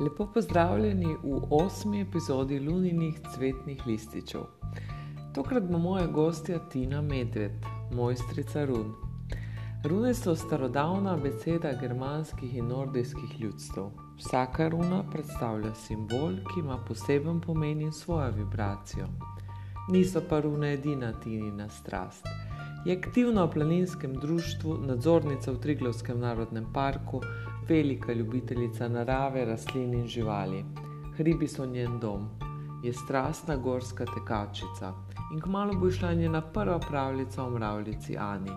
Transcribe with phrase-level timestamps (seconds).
[0.00, 4.40] Lepo pozdravljeni v osmi epizodi Luninih cvetnih lističev.
[5.34, 7.52] Tokrat bo moja gostja Tina Medved,
[7.92, 8.94] mojstrica run.
[9.84, 13.90] Rune so starodavna beseda germanskih in nordijskih ljudstev.
[14.18, 19.08] Vsaka runa predstavlja simbol, ki ima poseben pomen in svojo vibracijo.
[19.90, 22.26] Niso pa rune edina Tinina strast.
[22.84, 27.20] Je aktivna v planinskem društvu, nadzornica v Triglovskem narodnem parku,
[27.72, 30.64] velika ljubiteljica narave, rastlin in živali.
[31.16, 32.28] Hribi so njen dom,
[32.84, 34.92] je strastna gorska tekačica
[35.32, 38.50] in kmalo bo šla njena prva pravljica o mravljici Ani.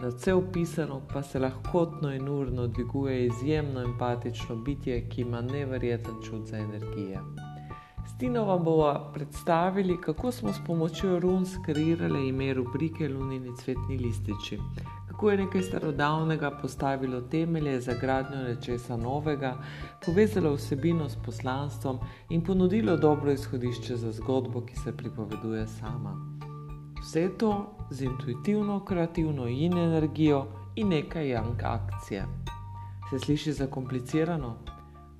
[0.00, 6.14] Na vse opisano pa se lahkotno in urno dviguje izjemno empatično bitje, ki ima neverjeten
[6.22, 7.20] čut za energije.
[8.14, 14.58] Stino vam bomo predstavili, kako smo s pomočjo run skreirali ime rubrike Lunini cvetni lističi,
[15.24, 19.56] kako je nekaj starodavnega postavilo temelje za gradnjo nečesa novega,
[20.06, 26.12] povezalo vsebino s poslanstvom in ponudilo dobro izhodišče za zgodbo, ki se pripoveduje sama.
[27.00, 32.26] Vse to z intuitivno, kreativno in energijo in nekaj jank akcije.
[33.10, 34.56] Se sliši zakomplicirano?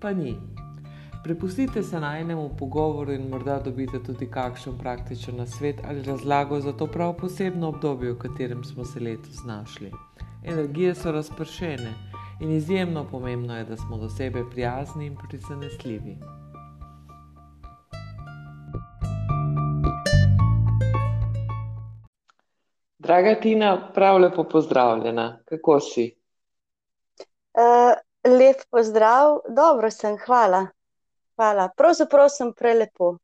[0.01, 0.37] Pa ni.
[1.25, 6.87] Prepustite se najnemu pogovoru in morda dobite tudi kakšen praktičen nasvet ali razlago za to
[6.87, 9.93] prav posebno obdobje, v katerem smo se letos znašli.
[10.45, 11.95] Energije so razpršene
[12.41, 16.19] in izjemno pomembno je, da smo do sebe prijazni in prizanesljivi.
[22.99, 25.39] Draga Tina, prav lepo pozdravljena.
[25.45, 26.17] Kako si?
[27.55, 27.95] Uh,
[28.39, 30.74] lep pozdrav, dobro sem, hvala.
[31.37, 31.69] Hvala.
[31.77, 33.17] Pravzaprav sem prelepo.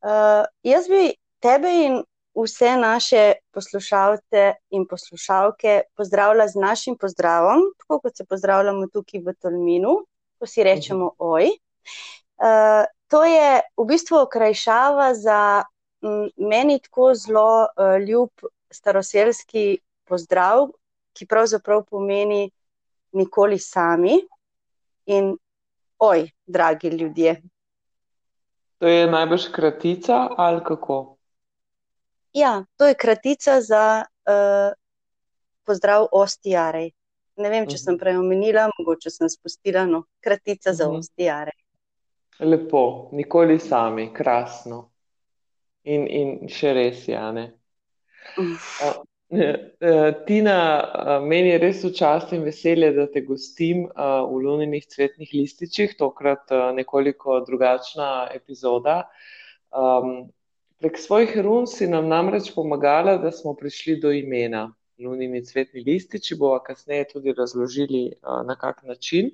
[0.00, 1.12] Uh, jaz bi
[1.44, 1.98] tebe in
[2.34, 9.34] vse naše poslušalce in poslušalke pozdravila z našim pozdravom, tako kot se pozdravljamo tukaj v
[9.40, 9.96] Tolminu,
[10.38, 11.50] ko si rečemo oj.
[12.40, 15.64] Uh, to je v bistvu okrajšava za
[16.02, 18.30] m, meni tako zelo uh, ljub
[18.72, 20.70] staroselski pozdrav,
[21.12, 22.50] ki pravzaprav pomeni
[23.12, 24.20] nikoli sami.
[25.06, 25.34] In
[26.00, 27.42] oj, dragi ljudje.
[28.78, 31.16] To je najbrž kratica ali kako?
[32.32, 34.72] Ja, to je kratica za uh,
[35.64, 36.90] pozdrav ostijarej.
[37.36, 37.84] Ne vem, če uh -huh.
[37.84, 40.78] sem prej omenila, mogoče sem spustila, no, kratica uh -huh.
[40.78, 41.58] za ostijarej.
[42.38, 44.90] Lepo, nikoli sami, krasno.
[45.84, 47.52] In, in še res, Jane.
[48.38, 49.04] Uh.
[49.32, 54.40] Eh, Tina, eh, meni je res v čast in veselje, da te gostim eh, v
[54.42, 59.04] Luninih cvetnih lističih, tokrat nekoliko drugačna epizoda.
[60.80, 66.34] Prek svojih run si nam namreč pomagala, da smo prišli do imena Lunini cvetni lističi,
[66.34, 68.16] bova kasneje tudi razložili
[68.48, 69.30] na kak način.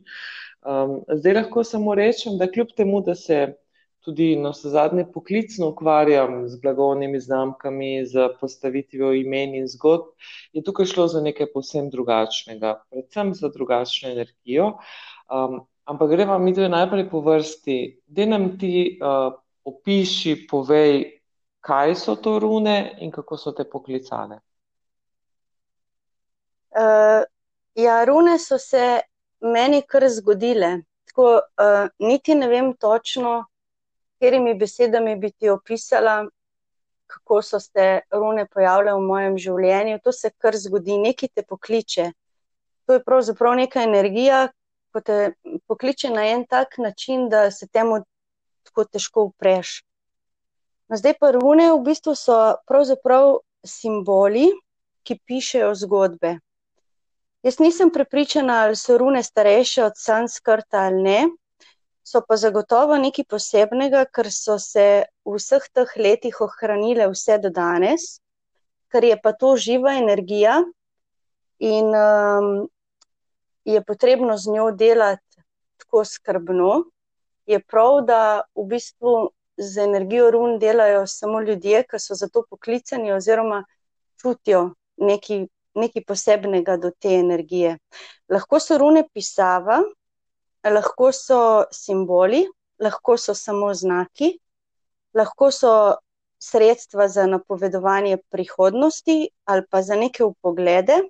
[1.09, 3.57] Zdaj lahko samo rečem, da kljub temu, da se
[4.07, 10.13] tudi na vse zadnje poklicno ukvarjam z blagovnimi znamkami, z postavitvijo imen in zgodb,
[10.55, 14.77] je tukaj šlo za nekaj povsem drugačnega, predvsem za drugačno energijo.
[15.27, 17.79] Um, ampak greva mi dve najprej po vrsti.
[18.07, 19.35] Da nam ti uh,
[19.65, 21.03] opiši, povej,
[21.61, 24.39] kaj so to rune in kako so te poklicane.
[26.71, 27.27] Uh,
[27.75, 29.01] ja, rune so se
[29.41, 30.83] meni kar zgodile.
[31.11, 33.45] Tako, uh, niti ne vem točno,
[34.17, 36.27] katerimi besedami bi ti opisala,
[37.07, 40.01] kako so se rune pojavile v mojem življenju.
[40.05, 42.11] To se kar zgodi, nekaj te pokliče.
[42.87, 44.49] To je pravzaprav neka energija,
[44.93, 45.35] ko te
[45.69, 48.01] pokliče na en tak način, da se temu
[48.65, 49.83] tako težko upreš.
[50.89, 54.49] No, zdaj pa rune v bistvu so pravzaprav simboli,
[55.07, 56.39] ki pišejo zgodbe.
[57.47, 61.21] Jaz nisem prepričana, ali so rune starejše od sanskrta ali ne,
[62.07, 64.87] so pa zagotovo nekaj posebnega, ker so se
[65.27, 68.21] v vseh teh letih ohranile vse do danes,
[68.95, 70.61] ker je pa to živa energija
[71.59, 72.69] in um,
[73.67, 75.43] je potrebno z njo delati
[75.83, 76.85] tako skrbno.
[77.47, 78.21] Je prav, da
[78.55, 79.17] v bistvu
[79.57, 83.65] z energijo run delajo samo ljudje, ki so za to poklicani oziroma
[84.21, 87.79] čutijo nekaj, nekaj posebnega do te energije.
[88.31, 89.83] Lahko so rune pisava,
[90.71, 92.47] lahko so simboli,
[92.81, 94.39] lahko so samo znaki,
[95.15, 95.73] lahko so
[96.39, 101.01] sredstva za napovedovanje prihodnosti ali pa za neke upoglede,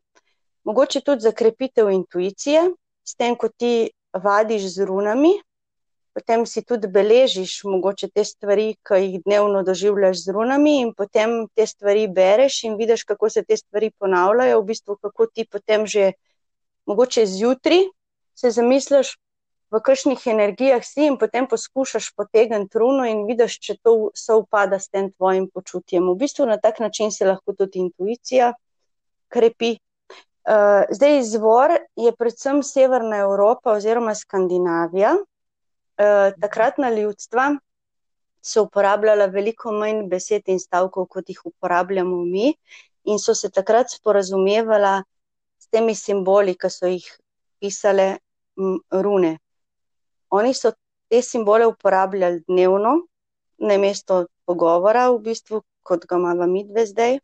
[0.64, 2.70] mogoče tudi za krepitev intuicije,
[3.04, 5.34] s tem, ko ti vadiš z runami.
[6.16, 11.44] Potem si tudi beležiš mogoče te stvari, ki jih dnevno doživljaš z runami, in potem
[11.54, 15.86] te stvari bereš in vidiš, kako se te stvari ponavljajo, v bistvu kako ti potem
[15.86, 16.12] že
[16.86, 17.84] mogoče zjutraj
[18.34, 19.16] se zamisliš,
[19.70, 24.78] v kakšnih energijah si in potem poskušaš potegniti runo in vidiš, če to se upada
[24.78, 26.06] s tem tvojim počutjem.
[26.12, 28.52] V bistvu na tak način se lahko tudi intuicija
[29.28, 29.76] krepi.
[30.46, 35.16] Uh, zdaj, izvor je predvsem Severna Evropa oziroma Skandinavija.
[35.16, 37.56] Uh, takratna ljudstva
[38.42, 42.52] so uporabljala veliko manj besed in stavkov, kot jih uporabljamo mi,
[43.10, 45.00] in so se takrat sporazumevala
[45.58, 47.08] s temi simboli, ki so jih
[47.58, 48.06] pisale
[48.92, 49.38] rune.
[50.30, 50.72] Oni so
[51.08, 52.96] te simbole uporabljali dnevno,
[53.58, 57.18] na mesto pogovora, v bistvu, kot ga imamo mi dve zdaj.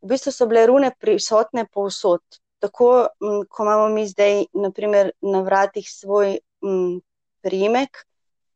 [0.00, 2.22] V bistvu so bile rune prisotne povsod.
[2.60, 7.00] Tako, m, ko imamo mi zdaj, naprimer, na vratih svoj m,
[7.42, 8.04] primek,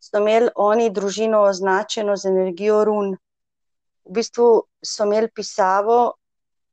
[0.01, 3.15] so imeli oni družino označeno z energijo run.
[4.05, 4.49] V bistvu
[4.85, 6.15] so imeli pisavo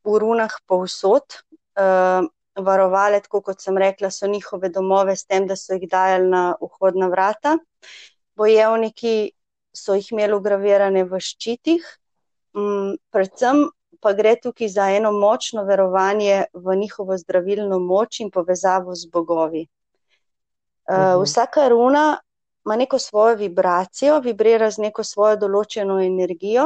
[0.04, 1.40] v runah povsod,
[1.80, 6.30] uh, varovale, tako kot sem rekla, so njihove domove s tem, da so jih dajali
[6.30, 7.57] na vhodna vrata.
[8.36, 9.31] Bojevniki
[9.74, 11.86] so jih imeli ugravirane v ščitih,
[12.56, 13.69] um, predvsem
[14.01, 19.68] pa gre tukaj za eno močno verovanje v njihovo zdravilno moč in povezavo z bogovi.
[20.89, 21.24] Uh, uh -huh.
[21.24, 22.19] Vsaka runa
[22.65, 26.65] ima neko svojo vibracijo, vibrira z neko svojo določeno energijo.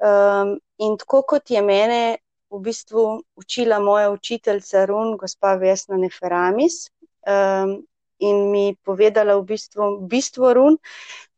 [0.00, 2.16] Um, in tako kot je mene
[2.50, 6.90] v bistvu učila moja učiteljica Run, gospa Vesna Neferamis,
[7.26, 7.78] um,
[8.18, 10.78] in mi povedala v bistvu bistvo Run,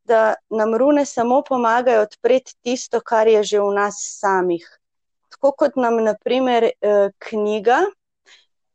[0.04, 4.66] da nam rune samo pomagajo odpreti tisto, kar je že v nas samih.
[5.30, 7.78] Tako kot nam, naprimer, eh, knjiga,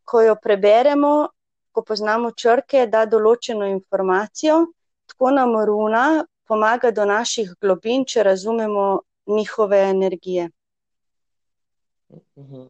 [0.06, 1.28] ko jo preberemo,
[1.72, 4.66] ko poznamo črke, da določeno informacijo,
[5.08, 10.50] tako nam runa pomaga do naših globin, če razumemo njihove energije.
[12.38, 12.68] Mhm.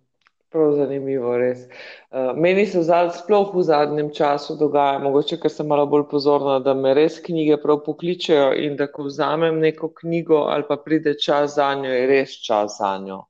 [0.49, 1.65] Prav zanimivo, res.
[1.67, 6.53] Uh, meni se zdaj sploh v zadnjem času dogaja, mogoče, ker sem malo bolj pozorna,
[6.63, 11.17] da me res knjige prav pokličejo in da ko vzamem neko knjigo ali pa pride
[11.19, 13.25] čas za njo, je res čas za njo.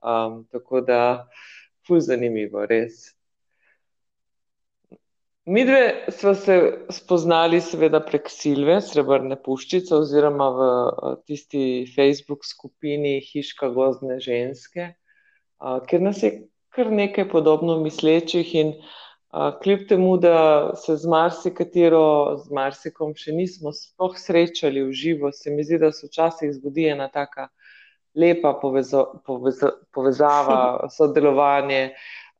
[0.00, 1.00] Um, tako da,
[1.88, 3.10] fuz zanimivo, res.
[5.50, 6.60] Mi dve smo se
[6.94, 10.70] spoznali, seveda, prek Silve, srebrne puščice, oziroma v
[11.26, 11.66] tisti
[11.96, 14.92] Facebook skupini Hiška gozdne ženske,
[15.88, 16.32] ker nas je
[16.74, 18.74] kar nekaj podobno mislečih in
[19.62, 25.50] kljub temu, da se z marsikatero, z marsikom še nismo sploh srečali v živo, se
[25.54, 27.48] mi zdi, da se včasih zgodi ena taka
[28.14, 30.60] lepa povezo, poveza, povezava,
[30.96, 31.92] sodelovanje.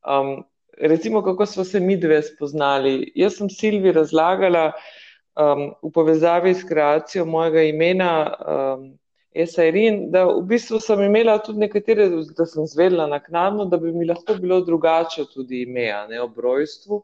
[0.03, 0.43] Um,
[0.77, 3.11] recimo, kako smo se mi dve spoznali.
[3.15, 8.89] Jaz sem Silvi razlagala um, v povezavi s kreacijo mojega imena um,
[9.33, 14.05] Esairin, da v bistvu sem imela tudi nekatere, da sem zvedla naknadno, da bi mi
[14.05, 17.03] lahko bilo drugače tudi ime, ne ob rojstvu.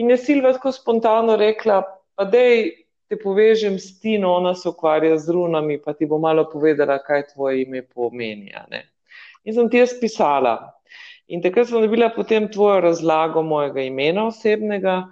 [0.00, 1.82] In je Silva tako spontano rekla,
[2.16, 2.70] pa dej
[3.10, 7.26] te povežem s Tino, ona se ukvarja z runami, pa ti bo malo povedala, kaj
[7.34, 8.52] tvoje ime pomeni.
[9.44, 10.54] In sem ti jaz pisala.
[11.28, 15.02] In takrat sem dobila potem tvojo razlago mojega imena osebnega.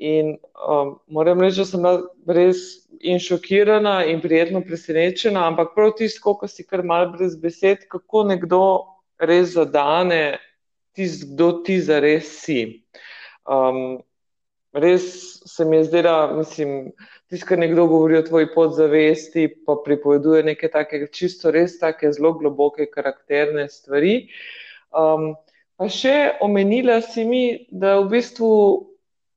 [0.00, 1.82] In um, moram reči, da sem
[2.32, 2.60] res
[3.04, 8.24] in šokirana in prijetno presenečena, ampak prav tisto, ko si kar mal brez besed, kako
[8.30, 8.62] nekdo
[9.20, 10.38] res zadane,
[10.96, 12.62] tisto, kdo ti za res si.
[13.44, 14.00] Um,
[14.72, 15.04] res
[15.44, 16.94] se mi je zdela, mislim,
[17.28, 22.32] tisto, kar nekdo govori o tvoji podzavesti, pa pripoveduje neke take čisto res take zelo
[22.40, 24.16] globoke karakterne stvari.
[24.96, 25.34] Um,
[25.80, 28.48] Pa še omenila si mi, da v bistvu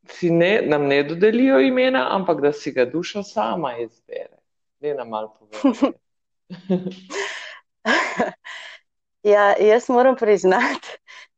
[0.10, 4.38] si ne, nam ne dodelijo imena, ampak da si ga duša sama izbere.
[4.79, 5.98] Ne nam malo povedati.
[9.24, 10.88] ja, jaz moram priznati,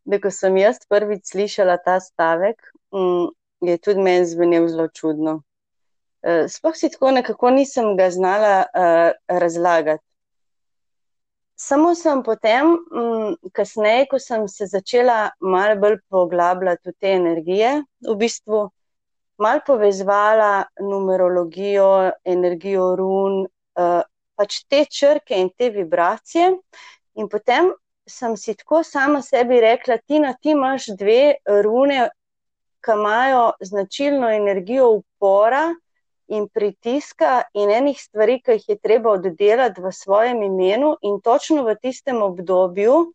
[0.06, 2.62] da ko sem jaz prvič slišala ta stavek,
[2.94, 3.28] mm,
[3.70, 5.42] je tudi meni zvenel zelo čudno.
[6.26, 10.04] Eh, sploh si tako nekako nisem ga znala uh, razlagati.
[11.56, 17.70] Samo sem potem, mm, kasneje, ko sem se začela malo bolj poglabljati v te energije,
[18.04, 18.66] v bistvu
[19.40, 23.46] malo povezvala numerologijo, energijo run,
[23.80, 24.04] uh,
[24.36, 26.52] pač te črke in te vibracije.
[27.16, 27.72] In potem
[28.08, 32.10] sem si tako sama sebi rekla, Tina, ti imaš dve rune,
[32.84, 35.70] ki imajo značilno energijo upora
[36.28, 41.64] in pritiska in enih stvari, ki jih je treba oddelati v svojem imenu, in točno
[41.64, 43.14] v tistem obdobju,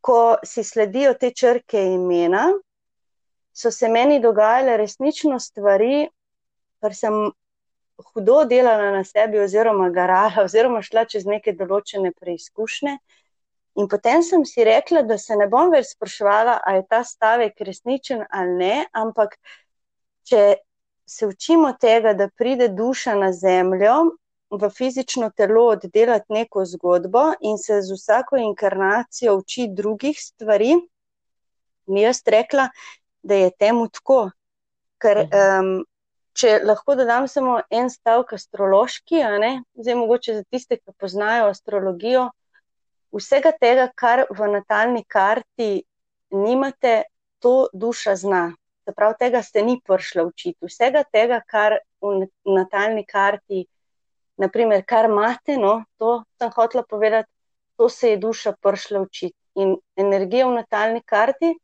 [0.00, 2.48] ko si sledijo te črke imena,
[3.52, 6.08] so se meni dogajale resnično stvari,
[6.82, 7.14] ker sem
[8.12, 12.98] hudo delala na sebi, oziroma garala, oziroma šla čez neke določene preizkušnje.
[13.76, 17.60] In potem sem si rekla, da se ne bom več spraševala, ali je ta stavek
[17.60, 19.36] resničen ali ne, ampak
[20.28, 20.44] če
[21.06, 23.94] se učimo tega, da pride duša na zemljo,
[24.50, 30.74] v fizično telo oddelati neko zgodbo in se z vsako inkarnacijo uči drugih stvari,
[31.86, 32.68] mi jaz rekla,
[33.22, 34.30] da je temu tako.
[34.98, 35.84] Ker, um,
[36.32, 39.22] če lahko dodam samo en stavek astrološki,
[39.74, 42.30] zdaj mogoče za tiste, ki poznajo astrologijo,
[43.12, 45.84] vsega tega, kar v natalni karti
[46.30, 47.02] nimate,
[47.40, 48.44] to duša zna.
[48.86, 50.62] Se pravi, tega ste ni prišla učiti.
[50.62, 53.64] Vsega tega, kar v natalni karti
[54.38, 57.28] naprimer, kar imate, no, to sem hotela povedati,
[57.76, 59.34] to se je duša prišla učiti.
[59.56, 61.54] In energije v natalni karti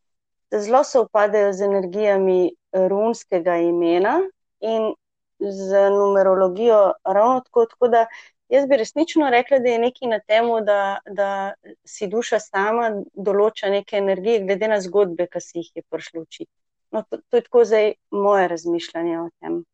[0.50, 4.18] zelo se upadajo z energijami runskega imena
[4.60, 4.94] in
[5.38, 7.66] z numerologijo ravno tako.
[7.66, 8.06] tako da
[8.48, 11.52] jaz bi resnično rekla, da je nekaj na tem, da, da
[11.84, 16.61] si duša sama določa neke energije, glede na zgodbe, ki si jih je prišla učiti.
[16.92, 19.64] No, to, to je tako zdaj moje razmišljanje o tem.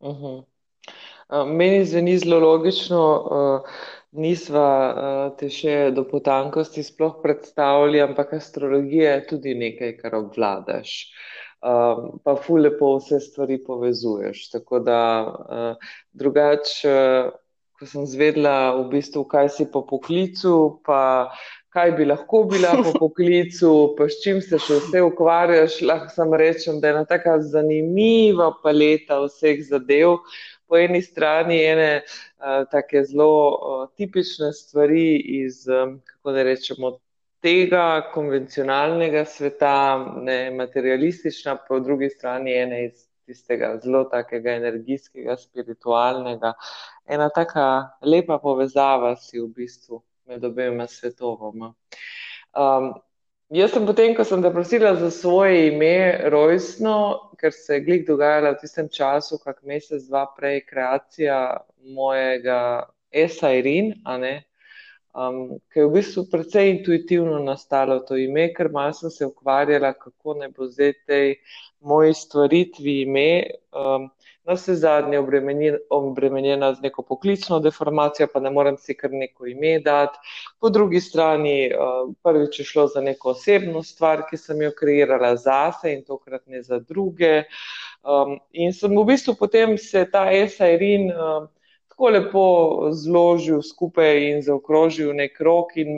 [0.00, 0.24] Uh mhm.
[0.24, 0.44] -huh.
[1.46, 3.02] Meni zveni zelo logično,
[4.10, 4.68] nisva
[5.38, 10.94] te še do potankosti sploh predstavili, ampak astrologija je tudi nekaj, kar obvladaš.
[11.60, 14.48] Pa ful lepo vse stvari povezuješ.
[14.56, 15.00] Tako da
[16.10, 16.96] drugače,
[17.78, 21.30] ko sem zvedla v bistvu, kaj si po poklicu, pa
[21.74, 26.38] kaj bi lahko bila po poklicu, pa s čim se še vse ukvarjaš, lahko samo
[26.40, 30.18] rečem, da je ena taka zanimiva paleta vseh zadev,
[30.66, 35.06] po eni strani ene uh, take zelo uh, tipične stvari
[35.42, 36.92] iz, um, kako da rečemo,
[37.42, 37.84] tega
[38.14, 39.74] konvencionalnega sveta,
[40.26, 46.52] ne materialistična, po drugi strani ene iz tistega zelo takega energijskega, spiritualnega.
[47.06, 47.66] Ena taka
[48.02, 51.74] lepa povezava si v bistvu med obema svetovoma.
[52.54, 52.92] Um,
[53.50, 55.94] Jaz sem potem, ko sem te prosila za svoje ime,
[56.30, 56.92] rojstno,
[57.40, 61.40] ker se je glik dogajala v tistem času, kak mesec, dva prej, kreacija
[61.96, 62.60] mojega
[63.10, 69.10] Esa Irin, um, ki je v bistvu precej intuitivno nastalo to ime, ker malo sem
[69.10, 71.34] se ukvarjala, kako ne bo zdaj tej
[71.82, 73.30] moji stvaritvi ime.
[73.74, 74.06] Um,
[74.50, 75.18] na vse zadnje
[75.90, 80.18] obremenjena z neko poklicno deformacijo, pa ne morem si kar neko ime dati.
[80.58, 81.76] Po drugi strani, eh,
[82.22, 86.62] prvič je šlo za neko osebno stvar, ki sem jo kreirala zase in tokrat ne
[86.62, 87.44] za druge.
[88.02, 91.48] Um, in sem v bistvu potem se ta esairin um,
[91.88, 92.44] tako lepo
[92.96, 95.90] zložil skupaj in zaokrožil nek rok in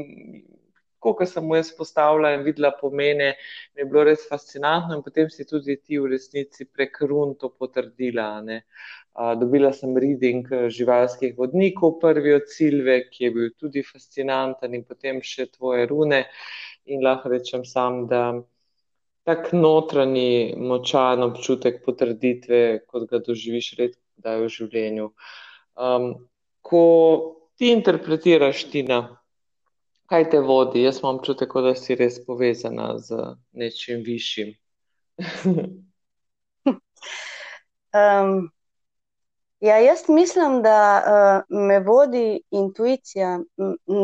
[1.02, 3.34] ko sem mu jaz postavila in videla pomene,
[3.74, 7.50] mi je bilo res fascinantno in potem si tudi ti v resnici prek run to
[7.50, 8.28] potrdila.
[8.46, 8.62] Ne.
[9.12, 14.86] Dobila sem reading eh, živalskih vodnikov, prvi od Silve, ki je bil tudi fascinanten in
[14.88, 16.24] potem še tvoje rune
[16.88, 18.32] in lahko rečem sam, da
[19.28, 25.10] tak notranji močan občutek potrditve, kot ga doživiš redko v življenju.
[25.76, 26.08] Um,
[26.62, 26.82] ko
[27.58, 29.02] ti interpretiraš, Tina,
[30.12, 30.82] kaj te vodi?
[30.82, 33.16] Jaz imam čutek, da si res povezana z
[33.56, 34.50] nečim višjim.
[36.68, 38.50] um,
[39.64, 43.38] ja, jaz mislim, da uh, me vodi intuicija.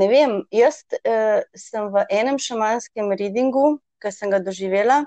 [0.00, 5.02] Ne vem, jaz uh, sem v enem šamanskem readingu, ki sem ga doživela.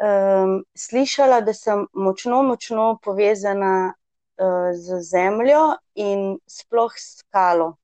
[0.00, 7.74] Um, slišala, da sem močno, močno povezana uh, z zemljo in sploh s skalo.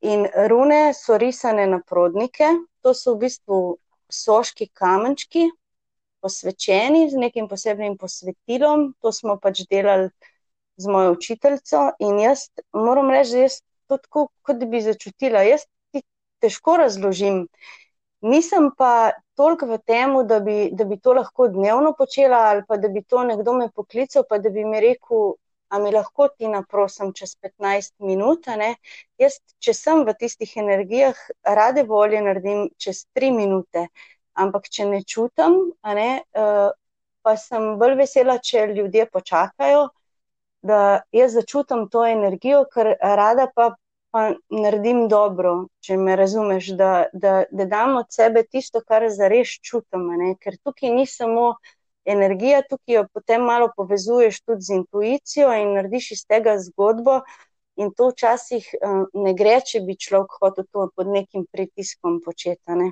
[0.00, 2.48] In rune so risane na prodnike,
[2.82, 3.56] to so v bistvu
[4.08, 5.50] soški kamenčki,
[6.20, 8.92] posvečeni z nekim posebnim posvetilom.
[9.00, 10.08] To smo pač delali
[10.80, 11.90] z mojo učiteljico.
[12.00, 15.44] In jaz moram reči, da jaz to tako, kot bi začutila.
[15.44, 16.02] Jaz ti
[16.40, 17.44] težko razložim.
[18.20, 22.88] Nisem pa toliko v tem, da, da bi to lahko dnevno počela, ali pa da
[22.88, 25.34] bi to nekdo me poklical, pa da bi mi rekel,
[25.70, 28.48] a mi lahko ti naprosim čez 15 minut.
[29.22, 33.86] Jaz, če sem v tistih energijah, rade volje naredim čez 3 minute,
[34.34, 35.58] ampak če ne čutim,
[36.00, 36.70] ne, uh,
[37.22, 39.86] pa sem bolj vesela, če ljudje počakajo,
[40.66, 40.80] da
[41.14, 43.74] jaz začutim to energijo, ker rada pa.
[44.10, 49.52] Pa naredim dobro, če me razumeš, da, da, da dam od sebe tisto, kar zares
[49.62, 50.08] čutim.
[50.18, 50.32] Ne?
[50.42, 51.68] Ker tukaj ni samo uh,
[52.04, 57.20] energija, tukaj jo potem malo povezuješ tudi z intuicijo in narediš iz tega zgodbo.
[57.80, 62.76] In to včasih uh, ne gre, če bi človek hotel to pod nekim pritiskom početi.
[62.76, 62.90] Ne?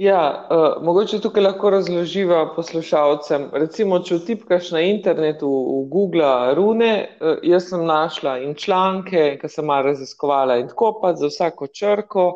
[0.00, 3.48] Ja, uh, mogoče tukaj lahko razloživa poslušalcem.
[3.52, 9.50] Recimo, če vtipkaš na internetu v Google rune, uh, jaz sem našla in članke, ki
[9.50, 12.26] sem malo raziskovala in tako pa za vsako črko,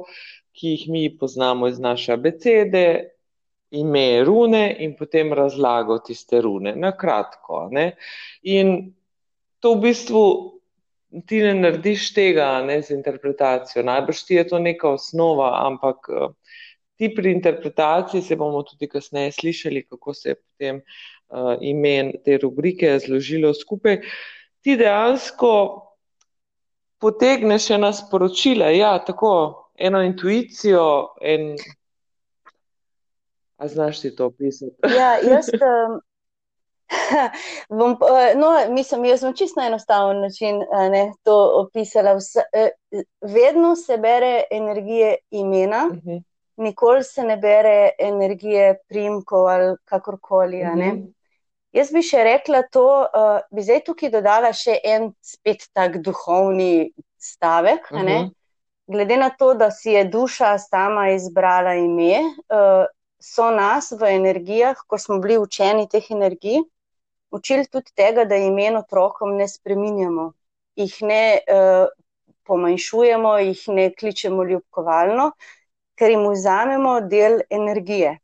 [0.57, 3.16] ki jih mi poznamo iz naše abecede,
[3.81, 7.67] ime rune in potem razlagal tiste rune, na kratko.
[7.73, 7.93] Ne?
[8.43, 8.93] In
[9.61, 10.25] to v bistvu
[11.27, 13.85] ti ne narediš tega ne, z interpretacijo.
[13.87, 16.11] Najbrž ti je to neka osnova, ampak
[16.97, 22.39] ti pri interpretaciji se bomo tudi kasneje slišali, kako se je potem uh, ime te
[22.43, 24.01] rubrike zložilo skupaj.
[24.61, 25.53] Ti dejansko
[26.99, 29.33] potegneš ena sporočila, ja, tako
[29.79, 31.15] eno intuicijo.
[31.21, 31.55] En...
[33.57, 34.77] A znaš ti to opisati?
[34.83, 35.49] Ja, jaz.
[35.55, 36.01] Um...
[37.69, 37.97] Bom,
[38.37, 42.15] no, mislim, jaz sem čisto na enostaven način ne, to opisala.
[42.15, 42.41] Vse,
[43.21, 46.09] vedno se bere energije imena, uh mhm.
[46.09, 46.23] -huh.
[46.57, 50.63] nikoli se ne bere energije primkov ali kakorkoli.
[50.63, 51.13] Uh -huh.
[51.73, 56.93] Jaz bi še rekla to, uh, bi zdaj tukaj dodala še en spet tak duhovni
[57.19, 57.91] stavek.
[57.91, 58.31] Uh -huh.
[58.87, 62.87] Glede na to, da si je duša sama izbrala ime, uh,
[63.19, 66.63] so nas v energijah, ko smo bili učeni teh energij,
[67.31, 70.33] učili tudi tega, da imen otrokom ne spreminjamo,
[70.77, 71.87] jih ne uh,
[72.47, 75.31] pomanjšujemo, jih ne kličemo ljubkovalno,
[75.97, 78.19] ker jim vzamemo del energije.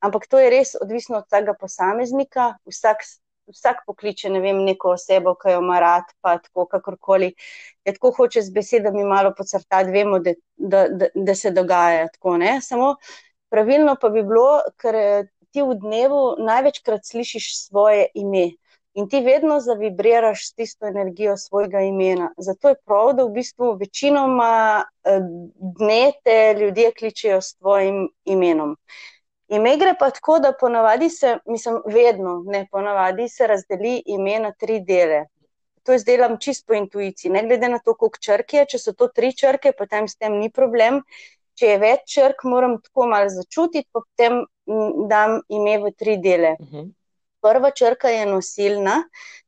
[0.00, 2.54] Ampak to je res odvisno od tega posameznika.
[2.64, 3.02] Vsak,
[3.52, 7.34] vsak pokliče ne vem, neko osebo, ki jo ima rad, pa tako kakorkoli.
[7.84, 12.38] Je tako hoče z besedami malo pocrtati, vemo, da, da, da, da se dogaja tako.
[12.40, 12.60] Ne?
[12.64, 12.94] Samo
[13.50, 18.50] pravilno pa bi bilo, ker ti v dnevu največkrat slišiš svoje ime
[18.94, 22.30] in ti vedno zavibriraš s tisto energijo svojega imena.
[22.38, 25.20] Zato je prav, da v bistvu večinoma eh,
[25.78, 28.76] dne te ljudje kličijo s tvojim imenom.
[29.48, 34.52] Ime gre pa tako, da ponavadi se, mislim, vedno, ne ponavadi se razdeli ime na
[34.52, 35.24] tri dele.
[35.82, 38.66] To jaz delam čisto po intuiciji, ne glede na to, koliko črk je.
[38.74, 41.00] Če so to tri črke, potem s tem ni problem.
[41.60, 44.40] Če je več črk, moram tako malo začutiti, potem
[45.10, 46.56] dam ime v tri dele.
[46.58, 46.78] Uh mhm.
[46.78, 46.90] -huh.
[47.40, 49.02] Prva črka je nosilna,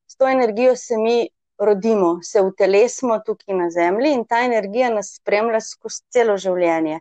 [0.07, 5.15] s to energijo se mi rodimo, se utelesimo tukaj na Zemlji in ta energija nas
[5.17, 7.01] spremlja skozi celo življenje.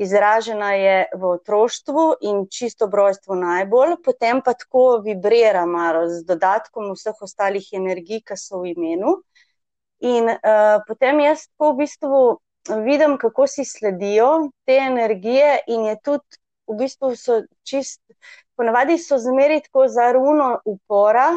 [0.00, 6.94] Izražena je v otroštvu in čisto brojstvo najbolj, potem pa tako vibrira malo z dodatkom
[6.94, 9.18] vseh ostalih energij, ki so v imenu.
[10.00, 12.20] In uh, potem jaz tako v bistvu
[12.84, 18.00] vidim, kako si sledijo te energije, in je tudi v bistvu so čist,
[18.56, 21.28] ponavadi so zmeri tako za runo upora,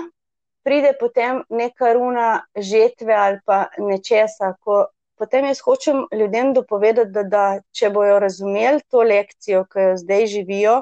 [0.63, 4.53] pride potem neka runa žetve ali pa nečesa.
[4.59, 4.85] Ko
[5.17, 10.27] potem jaz hočem ljudem dopovedati, da, da če bojo razumeli to lekcijo, ki jo zdaj
[10.27, 10.77] živijo,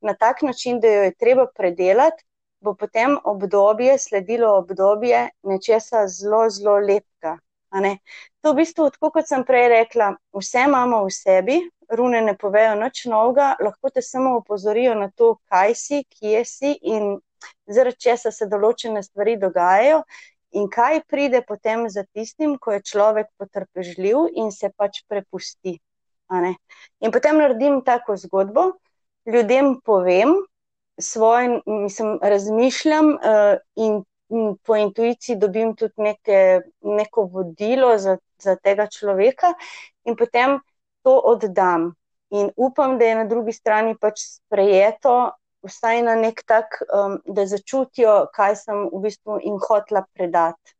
[0.00, 2.24] na tak način, da jo je treba predelati,
[2.60, 7.36] bo potem obdobje sledilo obdobje nečesa zelo, zelo lepega.
[7.70, 11.58] To v bistvu, tako kot sem prej rekla, vse imamo v sebi,
[11.90, 16.72] rune ne povejo nič novega, lahko te samo opozorijo na to, kaj si, kje si
[16.82, 17.18] in
[17.70, 20.02] zaradi česa se določene stvari dogajajo.
[20.58, 25.78] In kaj pride potem za tistim, ko je človek potrpežljiv in se pač prepusti.
[26.30, 28.72] In potem naredim tako zgodbo,
[29.30, 30.34] ljudem povem,
[31.00, 34.02] svoj, mislim, razmišljam uh, in,
[34.62, 39.54] po intuiciji dobim tudi neke, neko vodilo za, za tega človeka,
[40.04, 40.58] in potem
[41.02, 41.92] to oddam.
[42.30, 45.32] In upam, da je na drugi strani pač sprejeto,
[45.66, 50.76] vsaj na nek tak, um, da začutijo, kaj sem v bistvu jim hotela predati.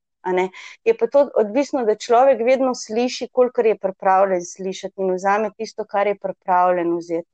[0.85, 5.85] Je pa to odvisno, da človek vedno sliši, koliko je pripravljen slišati in vzame tisto,
[5.85, 7.29] kar je pripravljen vzeti.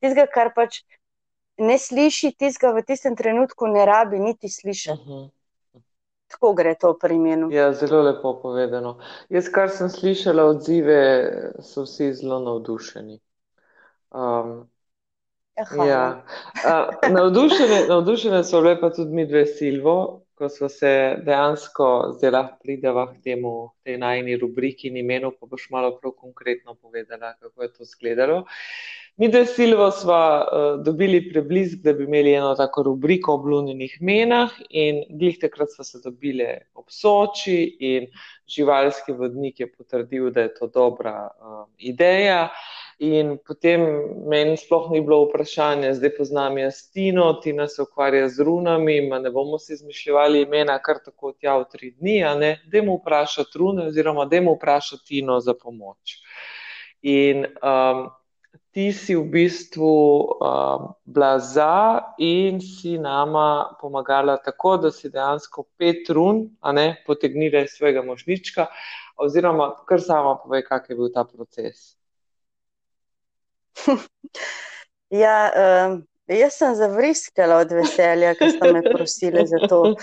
[0.00, 0.82] Tistega, kar pač
[1.58, 5.00] ne sliši, tistega v tistem trenutku ne rabi niti slišati.
[5.00, 5.24] Uh mhm.
[5.24, 5.30] -huh.
[6.28, 7.48] Tako gre to pri imenu.
[7.52, 8.98] Ja, zelo lepo povedano.
[9.28, 11.02] Jaz, kar sem slišala odzive,
[11.62, 13.20] so vsi zelo navdušeni.
[14.10, 14.66] Um,
[15.86, 16.24] ja.
[16.66, 20.90] uh, navdušene, navdušene so bile pa tudi mi dve Silvo, ko smo se
[21.22, 26.12] dejansko zdaj lahko prideva k temu, tej najni rubriki in imenu, pa boš malo prav
[26.18, 28.36] konkretno povedala, kako je to izgledalo.
[28.36, 33.38] Uh, Mi, da Silvo, smo uh, dobili preblisk, da bi imeli eno tako rubriko o
[33.38, 38.10] blunjenih menah, in glih takrat smo se dobili ob Soči, in
[38.48, 42.50] živalski vodnik je potrdil, da je to dobra uh, ideja.
[42.98, 43.86] In potem
[44.28, 49.18] meni sploh ni bilo vprašanje, zdaj poznam jaz Tino, Tina se ukvarja z runami, ma
[49.18, 53.64] ne bomo si izmišljali imena kar tako tja v tri dni, a ne, dajmo vprašati
[53.64, 56.20] rune, oziroma dajmo vprašati Tino za pomoč.
[57.00, 58.06] In um,
[58.76, 59.88] ti si v bistvu
[60.36, 67.00] uh, bila za in si nama pomagala tako, da si dejansko pet run, a ne
[67.06, 68.66] potegnila iz svojega možnička,
[69.16, 71.96] oziroma kar sama povej, kak je bil ta proces.
[75.08, 79.94] Ja, um, jaz sem zavriskala od veselja, ker ste me prosili za to.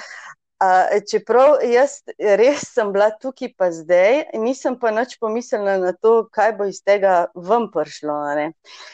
[0.64, 1.96] Uh, čeprav jaz
[2.40, 6.78] res sem bila tukaj, pa zdaj, nisem pa nič pomislila na to, kaj bo iz
[6.86, 8.16] tega ven prišlo.
[8.38, 8.46] Ne?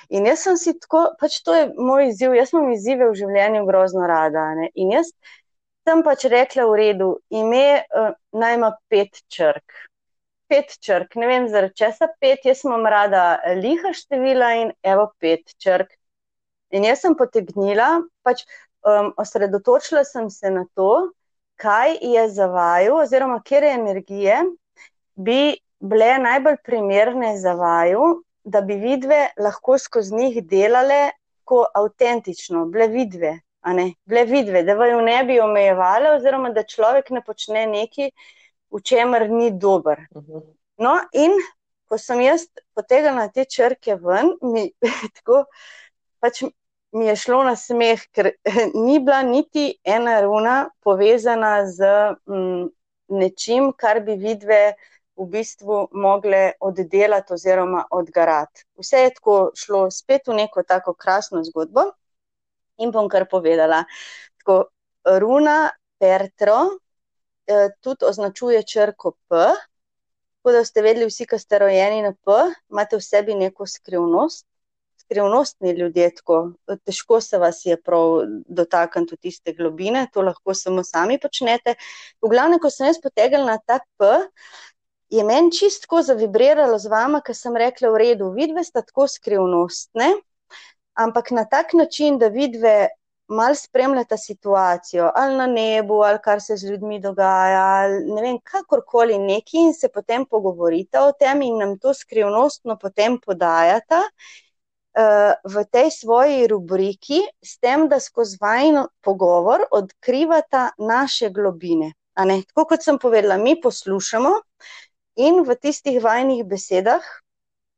[0.09, 3.65] In jaz sem si tako, pač to je moj izziv, jaz imam izzive v življenju
[3.67, 4.45] grozno rada.
[4.57, 4.69] Ne?
[4.81, 5.11] In jaz
[5.85, 7.11] sem pač rekla v redu,
[7.43, 9.83] ime uh, naj ima pet črk.
[10.49, 13.27] Pet črk, ne vem zaradi česa pet, jaz imam rada
[13.59, 15.91] liha števila in evo pet črk.
[16.73, 18.47] In jaz sem potegnila, pač
[18.87, 21.11] um, osredotočila sem se na to,
[21.59, 24.37] kaj je za vaju, oziroma kje energije
[25.15, 32.65] bi bile najbolj primerne za vaju, da bi vidve lahko skozi njih delale tako avtentično,
[32.65, 33.39] bile vidve,
[34.05, 38.11] bile vidve, da vaju ne bi omejevale, oziroma da človek ne počne nekaj,
[38.71, 40.05] v čemer ni dober.
[40.15, 40.45] Mhm.
[40.77, 41.33] No, in
[41.89, 42.45] ko sem jaz
[42.77, 44.69] potegnila te črke ven, mi
[45.17, 45.43] tako
[46.21, 46.43] pač
[46.91, 48.31] mi je šlo na smeh, ker
[48.85, 51.85] ni bila niti ena runa povezana z
[52.27, 52.69] m, mm,
[53.19, 54.73] nečim, kar bi vidve
[55.19, 58.63] v bistvu mogle oddelati oziroma odgarati.
[58.79, 61.89] Vse je tako šlo spet v neko tako krasno zgodbo
[62.77, 63.83] in bom kar povedala.
[64.39, 64.63] Tako,
[65.19, 66.59] runa Pertro
[67.47, 69.49] eh, tudi označuje črko P.
[70.39, 72.35] Tako da ste vedeli, vsi, ki ste rojeni na P,
[72.71, 74.45] imate v sebi neko skrivnost,
[75.09, 76.51] skrivnostni ljudje, tako
[76.85, 81.73] težko se vas je prav dotakniti tiste globine, to lahko samo sami počnete.
[82.21, 84.05] V glavnem, ko sem jaz potegnila na ta P,
[85.09, 90.13] je meni čistko zavibriralo z vama, ker sem rekla: V redu, vidve sta tako skrivnostne,
[90.93, 92.93] ampak na tak način, da vidve.
[93.29, 98.39] Mal spremljata situacijo, ali na nebu, ali kar se z ljudmi dogaja, ali ne vem,
[98.41, 104.01] kakorkoli neki, in se potem pogovorita o tem, in nam to skrivnostno potem podajata,
[105.43, 111.93] v tej svoji rubriki, s tem, da skozi vajen pogovor odkrivata naše globine.
[112.17, 114.31] Tako kot sem povedala, mi poslušamo
[115.23, 117.03] in v tistih vajnih besedah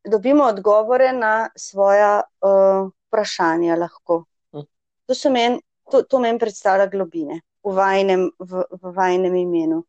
[0.03, 3.75] dobimo odgovore na svoja uh, vprašanja.
[3.75, 4.25] Lahko.
[4.53, 4.65] Hm.
[5.05, 5.59] To, men,
[5.91, 9.83] to, to meni predstavlja globine v vajnem, v, v vajnem imenu.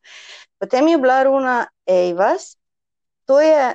[0.61, 2.57] Potem je bila runa Eivas,
[3.25, 3.73] to je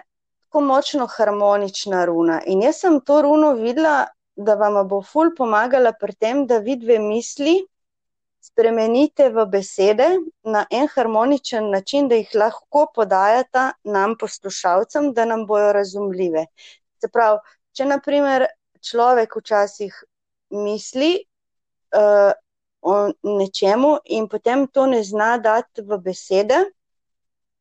[0.57, 2.41] tako močno harmonična runa.
[2.47, 6.97] In jaz sem to runo videla, da vam bo ful pomagala pri tem, da vidve
[6.99, 7.67] misli
[8.41, 10.07] spremenite v besede
[10.43, 16.45] na en harmoničen način, da jih lahko podajata nam poslušalcem, da nam bojo razumljive.
[16.97, 17.37] Se pravi,
[17.73, 18.47] če naprimer
[18.81, 19.93] človek včasih
[20.49, 21.19] misli
[21.93, 22.31] uh,
[22.81, 26.63] o nečemu in potem to ne zna dati v besede,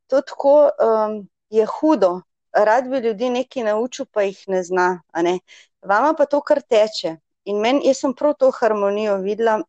[0.08, 2.22] to tako um, je hudo,
[2.64, 5.02] rad bi ljudi nekaj naučil, pa jih ne zna.
[5.22, 5.38] Ne?
[5.82, 7.16] Vama pa to kar teče.
[7.44, 9.60] In meni, jaz sem prav to harmonijo videla,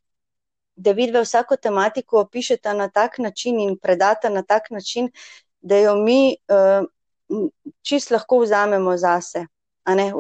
[0.76, 5.10] da vidve vsako tematiko opišete na tak način in predate na tak način,
[5.62, 6.86] da jo mi uh,
[7.82, 9.45] čist lahko vzamemo zase.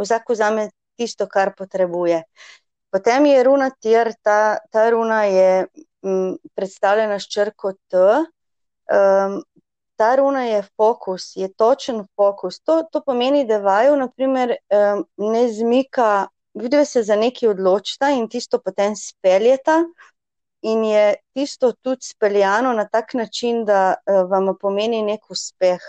[0.01, 2.23] Vsak vzame tisto, kar potrebuje.
[2.89, 5.67] Potem je runa tir, ta, ta runa je
[6.03, 7.97] m, predstavljena s črko T.
[8.87, 9.41] Um,
[9.97, 12.59] ta runa je fokus, je točen fokus.
[12.59, 14.55] To, to pomeni, da vaju naprimer,
[15.17, 19.83] ne zmika, vidijo se za nekaj odločita in tisto potem speljeta.
[20.61, 25.81] In je tisto tudi speljano na tak način, da uh, vam pomeni nek uspeh.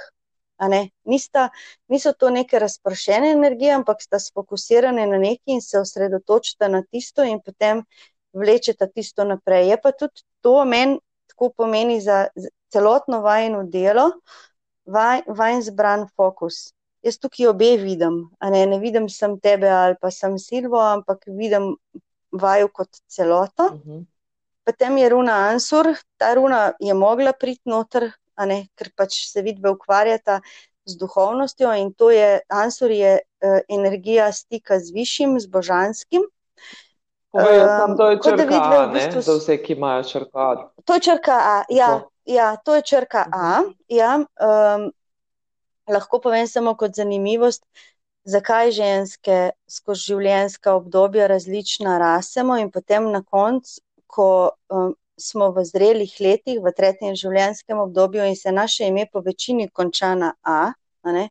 [0.68, 0.90] Ne?
[1.04, 1.48] Nista,
[1.88, 7.24] niso to neke razpršene energije, ampak sta sfokusirane na nekaj in se osredotočita na tisto,
[7.24, 7.84] in potem
[8.32, 9.68] vlečeta tisto naprej.
[9.70, 10.98] Je pa tudi to meni
[11.38, 12.27] tako pomeni za,
[12.68, 14.11] celotno vajno delo,
[14.87, 16.72] vaj, vajen zbran fokus.
[17.03, 21.77] Jaz tukaj obe vidim, ne, ne vidim sem tebe ali pa sem Silvo, ampak vidim
[22.33, 23.66] vaju kot celoto.
[23.66, 23.90] Uh mhm.
[23.90, 24.05] -huh.
[24.64, 28.11] Potem je runa Ansur, ta runa je mogla priti noter,
[28.46, 30.40] ne, ker pač se vidve ukvarjata
[30.85, 36.22] z duhovnostjo in to je, Ansur je uh, energija stika z višjim, z božanskim.
[37.30, 40.54] Povej, um, to je črka A, v bistvu, za vse, ki imajo črka A.
[40.84, 41.90] To je črka A, ja.
[42.28, 43.64] Ja, to je črka A.
[43.88, 44.90] Ja, um,
[45.88, 47.64] lahko povem samo kot zanimivost,
[48.28, 49.36] zakaj ženske
[49.68, 54.28] skozi življenjska obdobja različna rasemo in potem na koncu, ko
[54.68, 59.68] um, smo v zrelih letih, v tretjem življenjskem obdobju in se naše ime po večini
[59.68, 60.72] konča na A,
[61.08, 61.28] ne,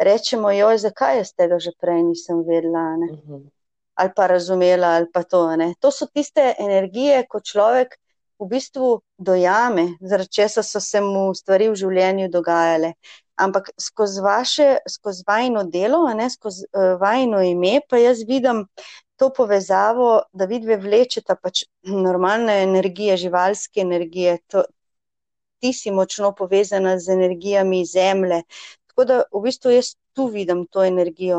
[0.00, 2.96] rečemo, joj, zakaj jaz tega že prej nisem vedela.
[2.96, 3.51] Mhm.
[3.94, 5.44] Ali pa razumela, ali pa to.
[5.56, 5.74] Ne.
[5.80, 7.98] To so tiste energije, ko človek
[8.42, 12.94] v bistvu dojame, zaradi česa so se mu stvari v življenju dogajale.
[13.42, 18.66] Ampak skozi vaše, skozi vajno delo, ne, skozi uh, vajno ime, pa jaz vidim
[19.16, 24.38] to povezavo, da vidve vlečeta pač normalne energije, živalske energije.
[24.50, 24.64] To,
[25.62, 28.42] ti si močno povezana z energijami zemlje.
[28.90, 31.38] Tako da v bistvu jaz tu vidim to energijo.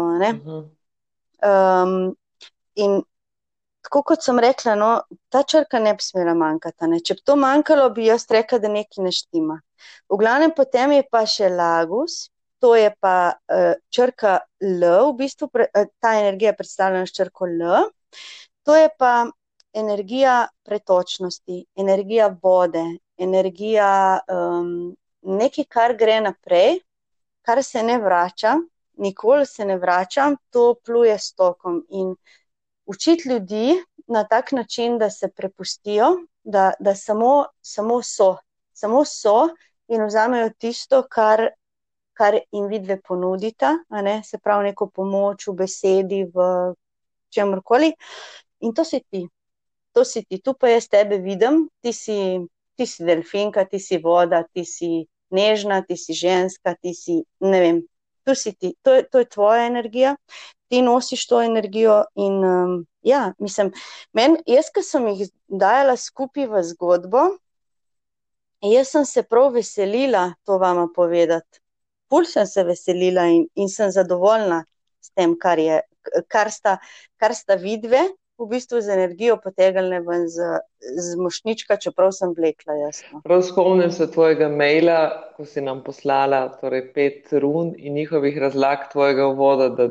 [1.44, 2.16] Um,
[2.76, 3.02] in
[3.84, 4.90] tako kot sem rekla, no,
[5.30, 6.88] ta črka ne bi smela manjkati.
[6.92, 7.02] Ne.
[7.04, 9.60] Če bi to manjkalo, bi jaz rekla, da nekaj ne štima.
[10.12, 12.30] V glavnem potem je pa še lagus,
[12.64, 17.50] to je pa uh, črka L, v bistvu pre, uh, ta energija predstavljena s črko
[17.52, 17.90] L.
[18.64, 19.26] To je pa
[19.76, 22.86] energija pretočnosti, energija vode,
[23.20, 26.80] energija um, nekaj, kar gre naprej,
[27.44, 28.56] kar se ne vrača,
[29.04, 31.82] nikoli se ne vrača, to pluje s tokom.
[31.90, 32.16] In
[32.86, 36.06] učiti ljudi na tak način, da se prepustijo,
[36.44, 38.38] da, da samo, samo so,
[38.74, 39.50] samo so
[39.88, 41.50] in vzamejo tisto, kar
[42.14, 43.78] kar jim vidve ponudita,
[44.24, 46.74] se pravi, neko pomoč v besedi, v
[47.34, 47.94] čemkoli.
[48.62, 49.26] In to si ti,
[49.94, 52.18] to si ti, tu pa jaz tebe vidim, ti si,
[52.78, 57.60] ti si delfinka, ti si voda, ti si nežna, ti si ženska, ti si ne
[57.60, 57.82] vem.
[58.24, 60.16] Tu si ti, to je, to je tvoja energija,
[60.74, 62.02] ti nosiš to energijo.
[62.18, 63.70] In um, ja, mislim,
[64.18, 67.28] men, jaz, ki sem jih dajala skupaj v zgodbo,
[68.66, 71.64] jaz sem se prav veselila to vama povedati
[72.14, 74.60] ful sem se veselila in, in sem zadovoljna
[75.02, 75.80] s tem, kar, je,
[76.30, 76.76] kar, sta,
[77.18, 78.04] kar sta vidve,
[78.44, 83.22] v bistvu z energijo potegnile ven z, z mošnička, čeprav sem vlekla jasno.
[83.24, 84.98] Prav spomnim se tvojega maila,
[85.38, 89.70] ko si nam poslala torej pet run in njihovih razlag tvojega voda.
[89.70, 89.88] Da,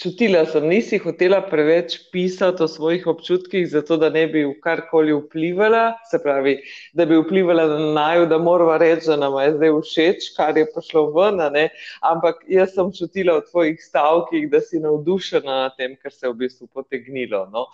[0.00, 5.16] čutila sem, nisi hotela preveč pisati o svojih občutkih, zato da ne bi v karkoli
[5.16, 6.58] vplivala, se pravi,
[6.92, 10.66] da bi vplivala na naju, da moramo reči, da nam je zdaj všeč, kar je
[10.74, 11.68] prišlo ven, ne?
[12.00, 16.32] ampak jaz sem čutila v tvojih stavkih, da si navdušena na tem, kar se je
[16.32, 17.46] v bistvu potegnilo.
[17.52, 17.66] No?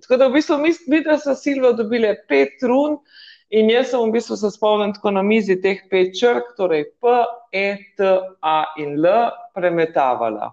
[0.00, 2.98] Tako da v bistvu mi, mi da so Silvo dobili pet run
[3.50, 7.16] in jaz sem v bistvu se spomnil tako na mizi teh pet črk, torej P,
[7.52, 8.12] E, T,
[8.42, 9.10] A in L,
[9.54, 10.52] premetavala.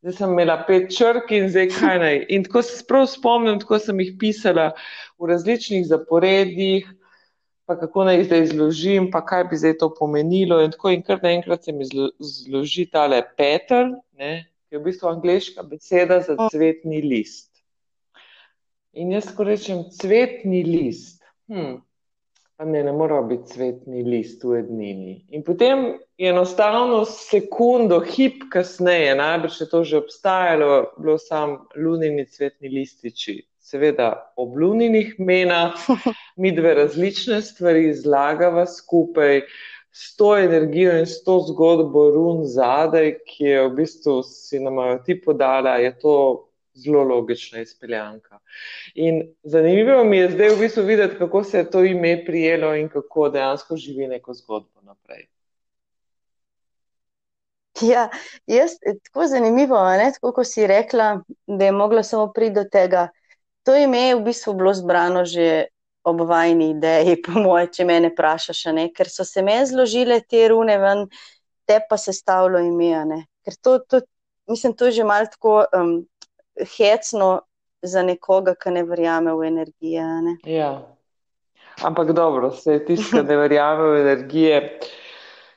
[0.00, 2.18] Zdaj sem imela pet črk in zdaj kaj naj.
[2.32, 4.70] In tako se sprav spomnim, tako sem jih pisala
[5.20, 6.86] v različnih zaporedjih,
[7.68, 10.62] pa kako naj jih zdaj izložim, pa kaj bi zdaj to pomenilo.
[10.64, 14.32] In tako in kar naenkrat se mi zloži tale petel, ne,
[14.68, 17.49] ki je v bistvu angliška beseda za cvetni list.
[18.92, 21.76] In jaz, ko rečem cvetni list, hm,
[22.58, 25.12] pa ne, ne mora biti cvetni list v ednini.
[25.30, 25.84] In potem
[26.18, 33.38] je enostavno sekundo, hip kasneje, najbrž je to že obstajalo, bilo sam lunini cvetni lističi.
[33.62, 35.78] Seveda ob luninih menah,
[36.36, 39.44] mi dve različne stvari zlagava skupaj.
[39.94, 44.78] S to energijo in s to zgodbo run zadaj, ki je v bistvu si nam
[44.78, 46.14] jo ti podala, je to
[46.82, 48.38] zelo logična izpeljanka.
[48.94, 52.88] In zanimivo mi je zdaj v bistvu videti, kako se je to ime prijelo in
[52.88, 55.26] kako dejansko živi neko zgodbo naprej.
[57.80, 58.08] Ja,
[58.46, 58.70] jaz,
[59.04, 63.08] tako zanimivo je, kako si rekla, da je mogla samo priti do tega.
[63.62, 65.66] To ime je v bistvu bilo zbrano že
[66.04, 68.64] ob vajni ideji, po moje, če me ne vprašaš,
[68.96, 71.04] ker so se meni zložile te rune ven,
[71.68, 73.24] te pa se stavilo ime.
[73.44, 74.00] Ker to, to,
[74.48, 76.06] mislim, to je že malo tako um,
[76.76, 77.40] hecno
[77.82, 80.04] za nekoga, ki ne verjame v energije.
[80.22, 80.36] Ne?
[80.44, 80.72] Ja.
[81.82, 84.80] Ampak dobro, se je tisti, ki ne verjame v energije,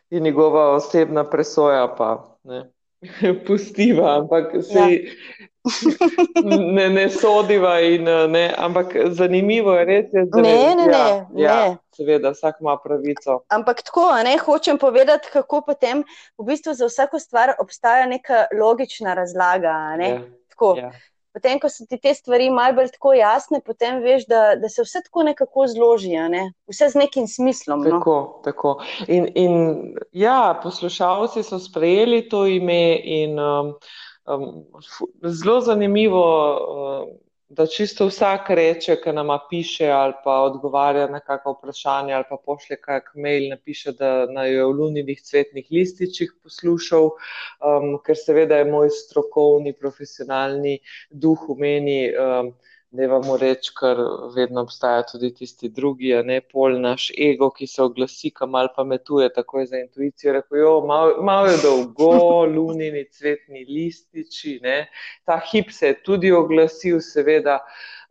[0.10, 2.70] in njegova osebna presoja pa ne.
[3.48, 4.88] Pustiva, ampak se ja.
[6.76, 7.80] ne, ne sodiva.
[7.80, 10.14] In, ne, ampak zanimivo je res.
[10.14, 11.78] Je, ne, ne, ja, ne, ja, ne.
[11.96, 13.42] Seveda, vsak ima pravico.
[13.54, 16.04] Ampak tako, ne, hočem povedati, kako potem
[16.38, 19.96] v bistvu za vsako stvar obstaja neka logična razlaga.
[19.98, 20.22] Ne, ja,
[20.54, 20.76] tako.
[20.80, 20.94] Ja
[21.34, 24.86] potem, ko so ti te stvari malo bolj tako jasne, potem veš, da, da se
[24.86, 26.46] vse tako nekako zloži, ne?
[26.70, 27.82] vse z nekim smislom.
[27.82, 27.98] No?
[27.98, 28.76] Tako, tako.
[29.08, 29.56] In, in
[30.12, 33.74] ja, poslušalci so sprejeli to ime in um,
[34.30, 34.48] um,
[35.26, 36.26] zelo zanimivo.
[36.54, 42.26] Um, da čisto vsak reče, ki nama piše ali pa odgovarja na kakšno vprašanje ali
[42.30, 48.18] pa pošlje kak mail, napiše, da naj jo v luninih cvetnih lističih poslušal, um, ker
[48.18, 50.80] seveda je moj strokovni, profesionalni
[51.10, 52.00] duh v meni.
[52.16, 52.54] Um,
[52.94, 53.98] ne vamo reči, ker
[54.36, 58.70] vedno obstaja tudi tisti drugi, a ne pol naš ego, ki se oglasi, ki mal
[58.76, 60.36] pametuje, tako je za intuicijo.
[60.38, 64.78] Rekel, jo, malo, malo je dolgo, lunini cvetni lističi, ne.
[65.26, 67.60] ta hip se je tudi oglasil, seveda.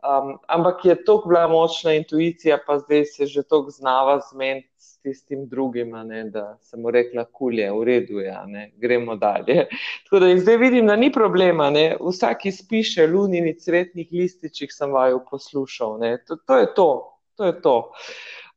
[0.03, 4.72] Um, ampak je tako bila močna intuicija, pa zdaj se že tako znava zmeniti
[5.03, 9.67] tistim drugim, ne, da sem mu rekla, kulje, v redu je, ne, gremo dalje.
[10.05, 15.23] Tako da zdaj vidim, da ni problema, ne, vsak izpiše lunini cvetnih lističih, sem vaju
[15.31, 16.91] poslušal, ne, to, to je to,
[17.37, 17.77] to je to.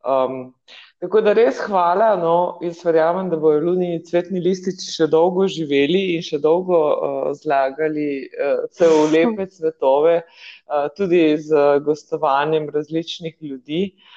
[0.05, 0.53] Um,
[1.01, 6.03] tako da res hvala, no, jaz verjamem, da bojo lunini cvetni lističi še dolgo živeli
[6.15, 13.35] in še dolgo uh, zlagali uh, se v lepe cvetove, uh, tudi z gostovanjem različnih
[13.41, 13.81] ljudi.
[13.95, 14.11] Uh,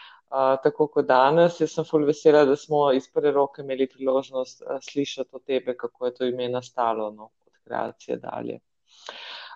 [0.62, 4.76] tako kot danes, jaz sem ful vesela, da smo iz prve roke imeli priložnost uh,
[4.82, 8.58] slišati o tebe, kako je to ime nastalo no, od kreacije dalje.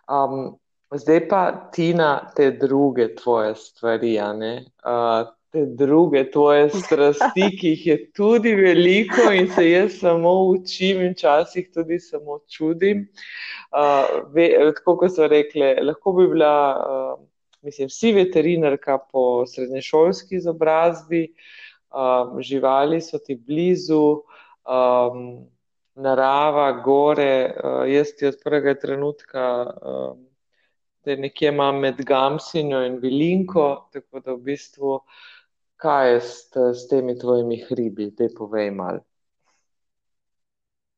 [0.08, 0.56] Um,
[0.94, 1.42] zdaj pa
[1.74, 9.32] Tina, te druge tvoje stvari, uh, te druge tvoje strasti, ki jih je tudi veliko
[9.32, 13.06] in se jaz samo učim in včasih tudi samo čudim.
[13.72, 17.20] Uh, ve, tako kot so rekli, lahko bi bila, uh,
[17.62, 21.35] mislim, si veterinarka po srednješolski izobrazbi,
[21.90, 24.22] um, živali so ti blizu.
[24.66, 25.46] Um,
[25.94, 29.42] Narava, gore, uh, jaz ti od prvega trenutka,
[29.83, 30.22] um,
[31.05, 35.01] da nekje imam med Gamsinjo in Vilinko, tako da v bistvu
[35.83, 39.03] kaj je s, s temi tvojimi hribi, te povej mal.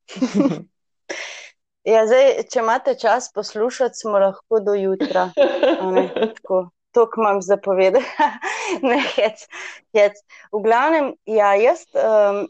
[1.85, 5.29] ja, zdaj, če imate čas poslušati, smo lahko do jutra.
[6.95, 8.05] To, imam zapovedati,
[8.89, 9.47] ne hec,
[9.95, 10.21] hec.
[10.53, 12.45] V glavnem, ja, jaz um,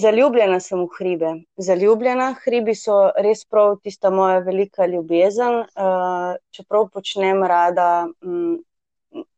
[0.00, 1.32] zaljubljena sem v hribe.
[1.56, 5.62] Zaljubljena hribi so res prav tista moja velika ljubezen.
[5.76, 8.56] Uh, čeprav počnem rada um,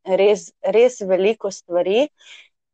[0.03, 2.07] res, res veliko stvari.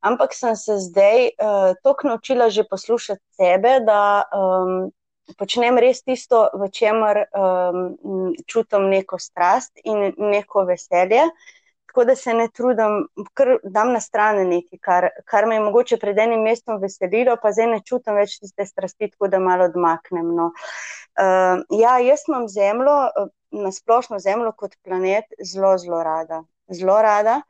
[0.06, 4.92] Ampak sem se zdaj uh, tako naučila že poslušati sebe, da um,
[5.40, 11.28] počnem res tisto, v čemer um, čutim neko strast in neko veselje.
[11.90, 13.06] Tako da se ne trudim,
[13.38, 17.54] ker dam na stran nekaj, kar, kar me je mogoče pred enim mestom veselilo, pa
[17.56, 20.34] zdaj ne čutim več tiste strasti, tako da malo odmaknem.
[20.36, 20.50] No.
[21.16, 22.98] Uh, ja, jaz imam zemljo,
[23.56, 27.42] na splošno zemljo kot planet, zelo, zelo rada zelo rada.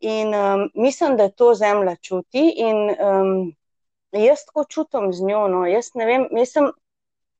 [0.00, 3.54] In um, mislim, da to zemlja čuti, in um,
[4.12, 5.48] jaz tako čutim z njo.
[5.48, 5.66] No.
[5.66, 6.70] Jaz vem, jaz sem,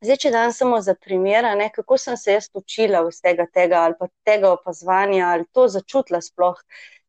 [0.02, 4.08] zdaj, če dan samo za primer, kako sem se jaz učila vsega tega ali pa
[4.24, 6.58] tega opazovanja ali to začutila sploh,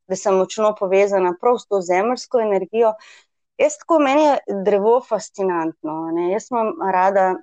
[0.08, 2.94] da sem močno povezana prav s to zemljsko energijo.
[3.58, 6.12] Jaz tako meni je drevo fascinantno.
[6.14, 6.32] Ne.
[6.32, 7.34] Jaz imam rada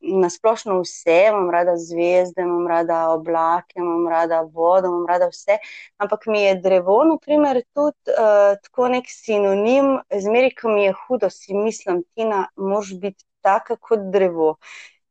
[0.00, 5.58] nasplošno vse, imam rada zvezde, imam rada oblake, imam rada vodo, imam rada vse.
[5.96, 10.94] Ampak mi je drevo, na primer, tudi uh, tako nek sinonim, zmeri, ko mi je
[11.02, 14.56] hudo, si mislim, ti na mož biti taka kot drevo.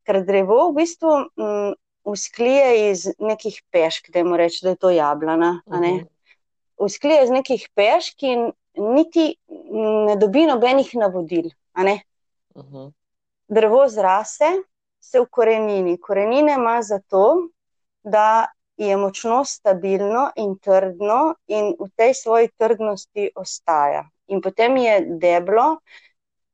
[0.07, 1.73] Ker drevo v bistvu um,
[2.07, 5.61] usklije iz nekih pešk, da jim reče, da je to jablana.
[5.67, 6.05] Mhm.
[6.77, 9.35] Usklije iz nekih pešk in niti
[10.07, 11.49] ne dobi nobenih navodil.
[12.55, 12.91] Uh -huh.
[13.47, 14.45] Drevo zrase,
[14.99, 15.97] se v korenini.
[16.01, 17.49] Korenine ima zato,
[18.03, 24.09] da je močno stabilno in trdno, in v tej svoji trdnosti ostaja.
[24.27, 25.79] In potem je deblo,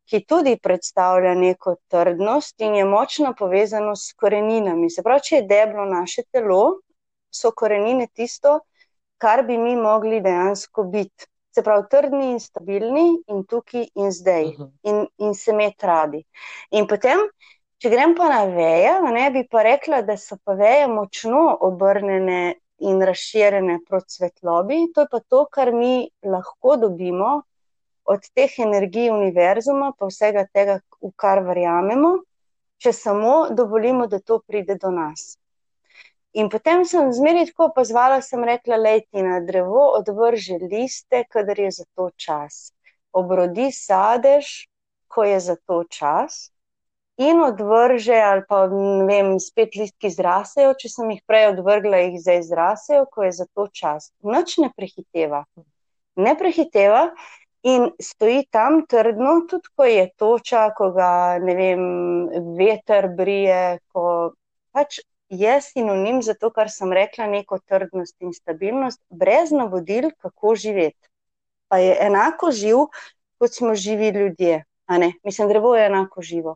[0.10, 4.90] ki tudi predstavlja neko trdnost in je močno povezano s koreninami.
[4.90, 6.80] Se pravi, če je deblo naše telo,
[7.34, 8.60] so korenine tisto,
[9.18, 11.30] kar bi mi mogli dejansko biti.
[11.54, 14.72] Se pravi, trdni in stabilni, in tukaj in zdaj, uh -huh.
[14.84, 16.24] in, in se med rabi.
[16.72, 17.20] In potem
[17.84, 22.38] Če grem pa na veje, ne bi pa rekla, da so pa veje močno obrnjene
[22.90, 24.78] in razširjene proti svetlobi.
[24.96, 27.34] To je pa to, kar mi lahko dobimo
[28.06, 32.18] od teh energij univerzuma, pa vsega tega, v kar verjamemo,
[32.84, 35.38] če samo dovolimo, da to pride do nas.
[36.34, 41.70] In potem sem zmeraj tako opazvala, sem rekla, leti na drevo, odvrži liste, kadar je
[41.72, 42.74] za to čas.
[43.14, 44.66] Obrodi sadež,
[45.08, 46.50] ko je za to čas
[47.18, 52.18] in odvrže, ali pa ne vem, spet listki zrasejo, če sem jih prej odvrgla, jih
[52.24, 54.10] zdaj zrasejo, ko je za to čas.
[54.26, 55.44] Noč ne prehiteva.
[56.18, 57.12] Ne prehiteva
[57.64, 61.84] in stoji tam trdno, tudi ko je toča, ko ga ne vem,
[62.60, 64.34] veter brije, ko
[64.72, 65.00] pač.
[65.34, 71.10] Je sinonim za to, kar sem rekla, neko trdnost in stabilnost, brez navodil, kako živeti.
[71.72, 72.84] Pa je enako živ,
[73.42, 74.60] kot smo živi ljudje.
[75.24, 76.56] Mislim, drevo je enako živo.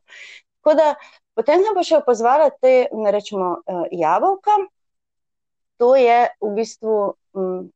[0.61, 0.95] Tako da
[1.33, 4.59] potem sem pa še opazovala te, ne rečemo, uh, jabolka.
[5.81, 6.97] To je v bistvu
[7.33, 7.71] um,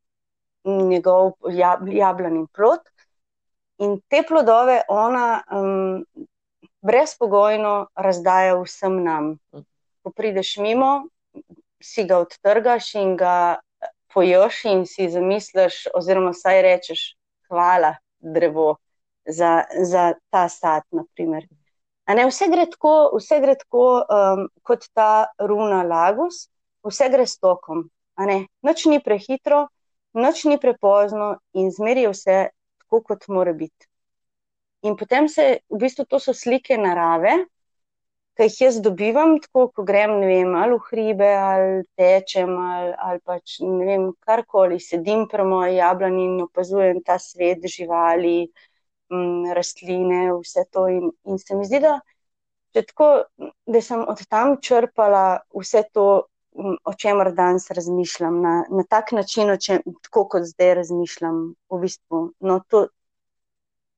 [0.65, 2.90] njegov jab, jabljeni plod.
[3.82, 6.03] In te plodove ona um,
[6.86, 9.32] brezpogojno razdaja vsem nam.
[10.01, 10.91] Ko prideš mimo,
[11.82, 13.57] si ga odtrgaš in ga
[14.13, 17.03] poješ, in si zamisliš, oziroma saj rečeš,
[17.49, 18.75] hvala, drevo,
[19.25, 20.86] za, za ta stat.
[22.11, 26.47] Ne, vse gre tako, vse gre tako um, kot ta runa Lagos,
[26.86, 27.88] vse gre s tokom.
[28.61, 29.67] Noč ni prehitro,
[30.13, 32.49] noč ni prepozno in zmeri vse
[32.91, 33.87] tako, kot mora biti.
[34.83, 37.45] In potem se, v bistvu, to so slike narave,
[38.35, 42.93] ki jih jaz dobivam, tako ko grem, ne vem, ali v hribe, ali tečem, ali,
[42.97, 48.49] ali pač ne vem, karkoli, sedim pri moji jablani in opazujem ta svet živali,
[49.11, 50.87] m, mm, rastline, vse to.
[50.89, 51.99] In, in se mi zdi, da,
[52.73, 53.11] tako,
[53.67, 56.25] da sem od tam črpala vse to,
[56.83, 61.53] o čemer danes razmišljam, na, na tak način, čem, tako kot zdaj razmišljam.
[61.69, 62.33] V bistvu.
[62.39, 62.87] no, to,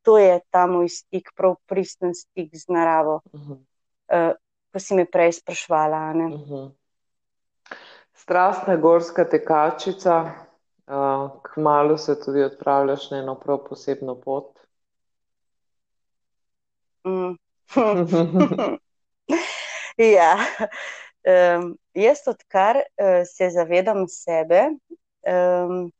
[0.02, 3.22] to je ta moj stik, prav pristen stik z naravo.
[3.32, 3.58] Uh -huh.
[4.12, 4.36] uh,
[4.72, 6.10] ko si me prej sprašvala.
[6.10, 6.54] Uh mhm.
[6.54, 6.72] -huh.
[8.14, 10.32] Strastna gorska tekačica,
[10.88, 14.60] uh, kmalo se tudi odpravljaš na eno prav posebno pot.
[17.06, 17.38] Mm.
[20.16, 20.38] ja.
[21.28, 24.70] Um, jaz, odkar uh, se zavedam sebe,
[25.28, 25.92] um,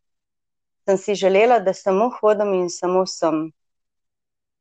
[0.86, 3.52] sem si želela, da samo hodim in samo sem.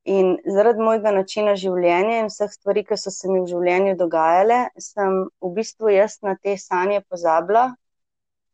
[0.04, 4.64] In zaradi mojega načina življenja in vseh stvari, ki so se mi v življenju dogajale,
[4.78, 7.68] sem v bistvu jaz na te sanje pozabila.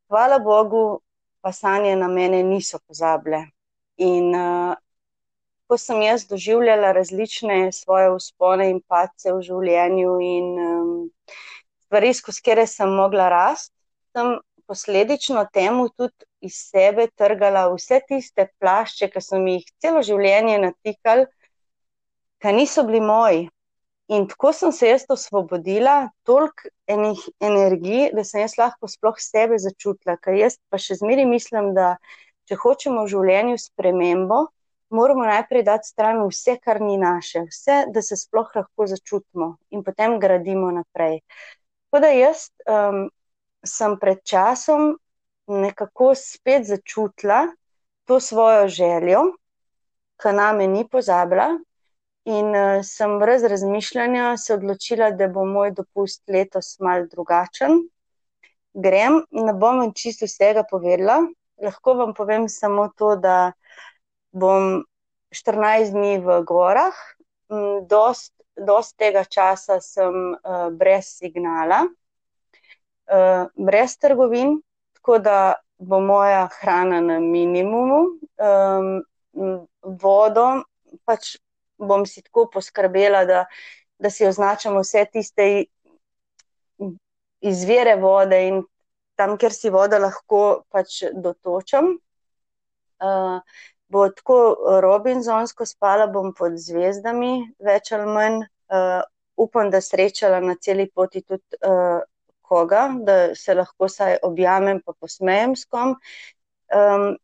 [0.08, 1.00] Hvala Bogu,
[1.40, 3.46] pa sanje na mene niso pozabile.
[4.04, 4.76] In uh,
[5.68, 10.92] ko sem jaz doživljala različne svoje uspone in pace v življenju in um,
[11.88, 13.74] stvari, skozi kere sem mogla rasti,
[14.14, 14.36] sem
[14.68, 20.60] posledično temu tudi iz sebe trgala vse tiste plašče, ki so mi jih celo življenje
[20.62, 21.26] natikali
[22.42, 23.48] ki niso bili moji.
[24.08, 29.58] In tako sem se jaz osvobodila, toliko enih energij, da sem jaz lahko sploh sebe
[29.60, 30.16] začutila.
[30.22, 31.96] Ker jaz pa še zmeraj mislim, da
[32.48, 34.46] če hočemo v življenju spremembo,
[34.96, 39.84] moramo najprej dati stran vse, kar ni naše, vse, da se sploh lahko začutimo in
[39.84, 41.20] potem gradimo naprej.
[41.88, 43.08] Tako da jaz um,
[43.64, 44.98] sem pred časom
[45.48, 47.46] nekako spet začutila
[48.04, 49.22] to svojo željo,
[50.20, 51.48] ki name ni pozabila,
[52.28, 57.78] In uh, sem brez razmišljanja se odločila, da bo moj dopust letos mal drugačen.
[58.74, 61.22] Grem, ne bom vam čisto vsega povedala,
[61.64, 63.52] lahko vam povem samo to, da
[64.36, 64.82] bom
[65.32, 66.98] 14 dni v gorah,
[67.88, 68.34] dost,
[68.66, 74.58] dost tega časa sem uh, brez signala, uh, brez trgovin,
[74.98, 75.38] tako da
[75.78, 78.00] bo moja hrana na minimumu,
[78.38, 78.88] um,
[79.82, 80.48] vodo
[81.06, 81.36] pač
[81.78, 83.44] bom si tako poskrbela, da,
[83.98, 85.46] da si označamo vse tiste
[87.40, 88.62] izvire vode in
[89.18, 91.94] tam, kjer si voda lahko pač dotočam.
[92.98, 93.38] Uh,
[93.88, 98.42] bo tako Robinsonsko spala, bom pod zvezdami, več ali manj.
[98.68, 99.00] Uh,
[99.38, 102.02] upam, da srečala na celi poti tudi uh,
[102.48, 105.94] koga, da se lahko saj objamem, pa posmejem s kom.
[106.74, 107.14] Um,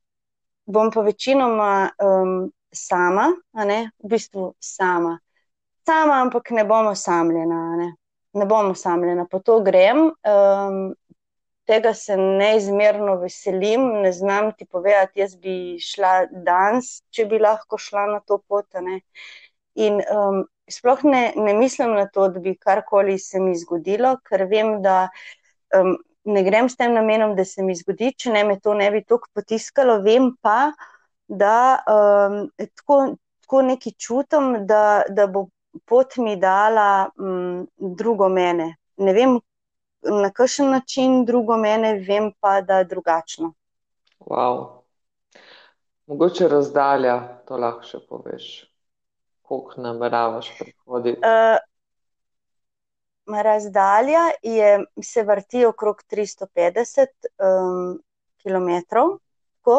[0.66, 3.90] bom pa večinoma um, sama, ne?
[4.02, 5.18] v bistvu sama.
[5.86, 7.60] Sama, ampak ne bom osamljena.
[7.76, 7.90] Ne,
[8.34, 10.06] ne bom osamljena, po to grem.
[10.24, 10.94] Um,
[11.66, 17.78] tega se neizmerno veselim, ne znam ti povedati, jaz bi šla danes, če bi lahko
[17.80, 18.66] šla na to pot.
[18.84, 19.00] Ne?
[19.74, 24.48] In um, sploh ne, ne mislim na to, da bi karkoli se mi zgodilo, ker
[24.50, 25.06] vem, da.
[25.76, 28.86] Um, Ne grem s tem namenom, da se mi zgodi, če ne me to ne
[28.94, 29.98] bi tako potiskalo.
[30.00, 30.70] Vem pa,
[31.28, 32.96] da um, tako,
[33.44, 35.50] tako neki čutim, da, da bo
[35.84, 38.70] pot mi dala um, drugo mene.
[38.96, 39.36] Ne vem,
[40.04, 43.52] na kakšen način drugo mene, vem pa, da je drugačno.
[44.20, 44.66] Wow.
[46.06, 48.48] Mogoče razdalja, to lahko še poveš,
[49.42, 51.20] koliko nameravaš prihoditi.
[51.24, 51.56] Uh,
[53.42, 57.06] razdalja je, se vrti okrog 350
[57.40, 57.96] um,
[58.42, 58.68] km.
[59.64, 59.78] Tako,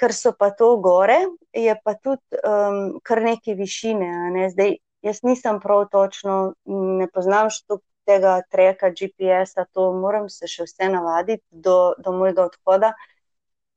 [0.00, 1.18] ker so pa to gore,
[1.52, 4.08] je pa tudi um, kar nekaj višine.
[4.32, 4.48] Ne?
[4.50, 7.66] Zdaj, jaz nisem prav točno, ne poznam še
[8.10, 12.92] tega treka GPS-a, to moram se še vse navaditi do, do mojega odhoda,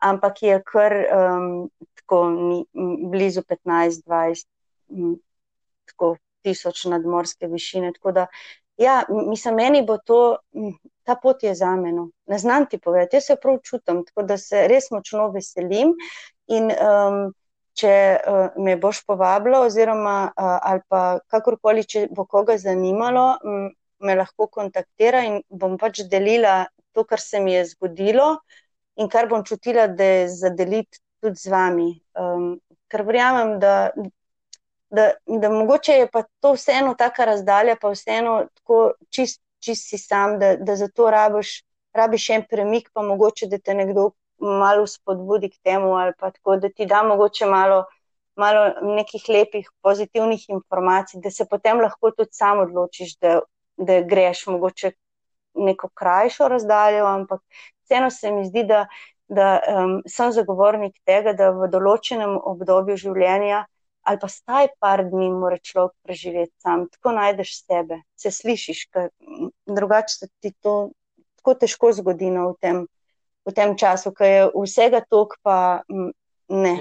[0.03, 1.47] ampak je kar um,
[2.01, 2.59] tako ni,
[3.13, 4.49] blizu 15-20
[6.43, 7.93] tisoč nadmorske višine.
[7.95, 8.25] Tako da,
[8.77, 10.38] ja, mislim, meni bo to
[11.03, 12.09] ta pot je za meno.
[12.27, 15.95] Ne znam ti povedati, jaz se prav čutim, tako da se res močno veselim.
[16.47, 17.31] In um,
[17.79, 23.71] če uh, me boš povabila, oziroma uh, ali pa kakorkoli, če bo koga zanimalo, m,
[24.04, 28.38] me lahko kontaktira in bom pač delila to, kar se mi je zgodilo
[29.01, 31.89] in kar bom čutila, da je za deliti tudi z vami.
[32.20, 32.60] Um,
[32.91, 33.91] ker verjamem, da
[34.93, 39.97] da, da mogoče je pa to vseeno taka razdalja, pa vseeno tako čist, čist si
[39.97, 41.64] sam, da, da zato rabiš,
[41.97, 46.58] rabiš en premik, pa mogoče, da te nekdo malo spodbudi k temu, ali pa tako,
[46.62, 47.86] da ti da mogoče malo,
[48.36, 53.39] malo nekih lepih, pozitivnih informacij, da se potem lahko tudi sam odločiš, da,
[53.78, 54.91] da greš mogoče
[55.53, 57.41] neko krajšo razdaljo, ampak
[57.84, 58.86] vseeno se mi zdi, da,
[59.28, 63.65] da um, sem zagovornik tega, da v določenem obdobju življenja
[64.03, 69.05] ali pa staj par dni mora človek preživeti sam, tako najdeš sebe, se slišiš, ker
[69.63, 70.91] drugače se ti to
[71.39, 72.82] tako težko zgodi no, v tem
[73.45, 75.84] v tem času, ki je vsega tok, pa
[76.47, 76.76] ne.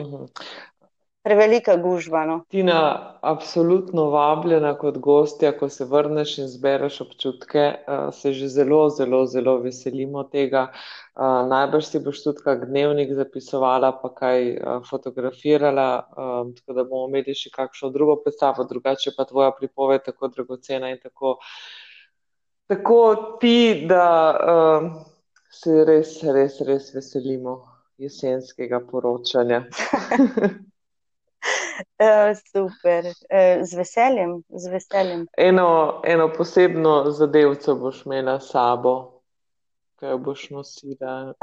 [1.23, 2.25] Prevelika gužva.
[2.27, 2.37] No.
[2.51, 2.79] Tina,
[3.23, 7.67] absolutno vabljena kot gostja, ko se vrneš in zbereš občutke,
[8.13, 10.65] se že zelo, zelo, zelo veselimo tega.
[11.51, 14.49] Najbrž si boš tudi kak dnevnik zapisovala, pa kaj
[14.89, 15.87] fotografirala,
[16.57, 20.99] tako da bomo imeli še kakšno drugo predstavo, drugače pa tvoja pripoved tako dragocena in
[20.99, 21.37] tako,
[22.67, 24.09] tako ti, da
[25.55, 27.61] se res, res, res veselimo
[28.03, 29.63] jesenskega poročanja.
[31.99, 34.43] uh, super, uh, z veseljem.
[34.49, 35.27] Z veseljem.
[35.37, 39.21] Eno, eno posebno zadevco boš imela s sabo,
[40.01, 41.35] ki jo boš nosila.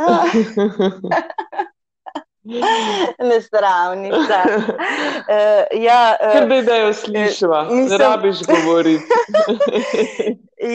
[3.30, 4.40] Nesravnica.
[4.48, 9.06] Uh, ja, uh, Ker bi da jo slišala, ne rabiš govoriti.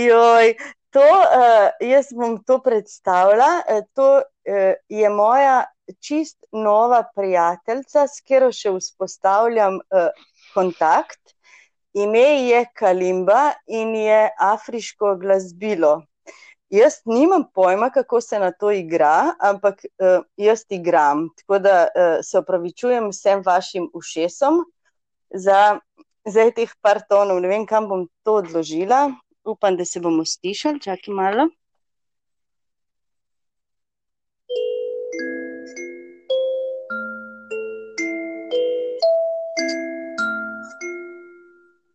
[0.07, 0.55] Joj,
[0.95, 3.63] To, uh, jaz bom to predstavila.
[3.99, 4.23] To
[4.89, 5.65] je moja
[6.01, 10.09] čist nova prijateljica, s katero še vzpostavljam uh,
[10.55, 11.35] kontakt.
[11.95, 16.03] Ime je Kalimba in je afriško glasbilo.
[16.75, 21.29] Jaz nimam pojma, kako se na to igra, ampak uh, jaz igram.
[21.39, 24.65] Tako da uh, se opravičujem vsem vašim ušesom
[25.31, 25.79] za,
[26.27, 27.45] za teh par tonov.
[27.45, 29.11] Ne vem, kam bom to odložila
[29.45, 31.49] upam, da se bomo slišali, čakaj malo.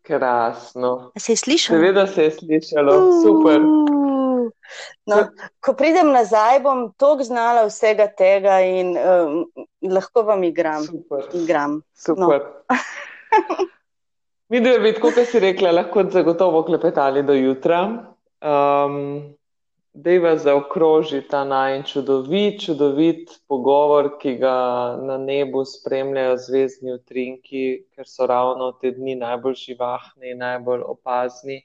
[0.09, 1.11] Krasno.
[1.17, 1.77] Se je slišalo?
[1.77, 3.61] Seveda se je slišalo, uh, super.
[5.05, 5.17] No,
[5.61, 9.43] ko pridem nazaj, bom tako znala vsega tega in um,
[9.85, 10.85] lahko vam igram.
[10.85, 11.27] Super.
[11.33, 11.81] igram.
[11.93, 12.41] super.
[12.41, 12.77] No.
[14.49, 17.83] Mi dve bi, kot si rekla, lahko zagotovo klepetali do jutra.
[18.41, 19.35] Um,
[19.93, 24.51] Dejva zaokroži ta najn čudovit, čudovit pogovor, ki ga
[25.01, 27.63] na nebu spremljajo zvezdni utrinki,
[27.95, 31.63] ker so ravno te dni najbolj živahni, najbolj opazni.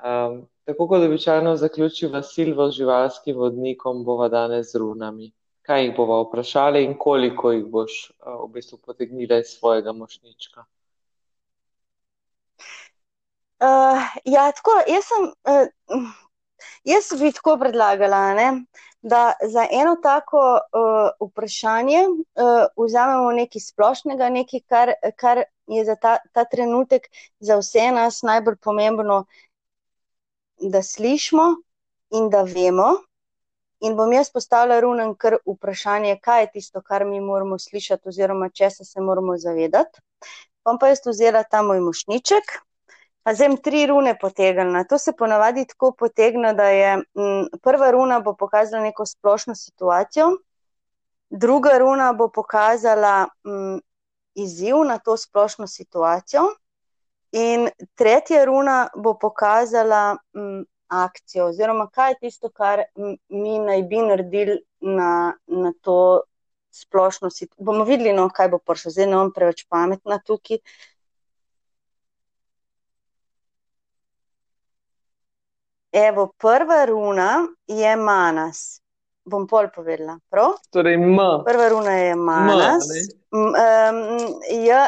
[0.00, 5.28] Um, tako kot običajno zaključiva Silvo z živalskim vodnikom, bova danes z runami.
[5.62, 10.64] Kaj jih bova vprašali in koliko jih boš uh, v bistvu potegnila iz svojega mošnička?
[13.60, 16.08] Uh, ja, tako, jaz, sem, uh,
[16.84, 18.48] jaz bi tako predlagala, ne,
[19.02, 25.96] da za eno tako uh, vprašanje uh, vzamemo nekaj splošnega, nekaj, kar, kar je za
[25.96, 27.08] ta, ta trenutek
[27.40, 29.24] za vse nas najbolj pomembno,
[30.60, 31.54] da slišimo
[32.10, 32.90] in da vemo.
[33.80, 38.50] In bom jaz postavila runen kar vprašanje, kaj je tisto, kar mi moramo slišati, oziroma
[38.50, 40.00] česa se moramo zavedati.
[40.64, 42.60] Bom pa jaz vzela ta moj mošniček.
[43.22, 44.84] Pa zdaj tri rune potegnila.
[44.84, 47.02] To se ponavadi tako potegne, da je m,
[47.62, 50.30] prva runa pokazala neko splošno situacijo,
[51.30, 53.80] druga runa bo pokazala m,
[54.34, 56.42] izziv na to splošno situacijo,
[57.32, 63.82] in tretja runa bo pokazala m, akcijo, oziroma kaj je tisto, kar m, mi naj
[63.82, 66.20] bi naredili na, na to
[66.70, 67.64] splošno situacijo.
[67.64, 70.58] Bomo videli, no, kaj bo prišlo, zdaj ne bom preveč pametna tukaj.
[75.92, 78.82] Evo, prva runa je manas.
[79.24, 80.16] Bom pol povedala.
[80.30, 80.54] Prav?
[80.70, 81.18] Torej, M.
[81.44, 82.86] Prva runa je manas.
[83.32, 83.54] M, um,
[84.50, 84.78] je,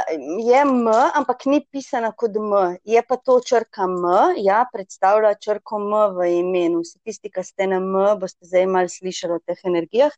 [0.47, 2.79] je M, ampak ni pisana kot M.
[2.85, 3.99] Je pa to črka M,
[4.43, 6.85] ja, predstavlja črko M v imenu.
[6.87, 10.15] Vsi tisti, ki ste na M, boste zdaj mal slišali o teh energijah.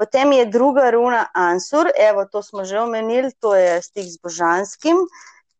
[0.00, 5.00] Potem je druga runa Ansur, evo, to smo že omenili, to je stik z božanskim.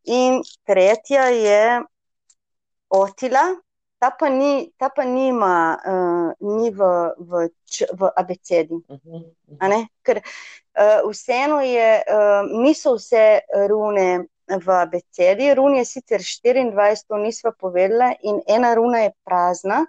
[0.05, 1.83] In tretja je
[2.89, 3.57] Otila,
[4.01, 6.81] ta pa, ni, ta pa nima, uh, ni v,
[7.19, 7.49] v,
[7.93, 8.75] v abecedi.
[8.75, 9.87] Uh -huh, uh -huh.
[10.03, 14.27] Ker uh, vseeno je, uh, niso vse rune
[14.59, 19.87] v abecedi, run je sicer 24, to nismo povedali, in ena runa je prazna,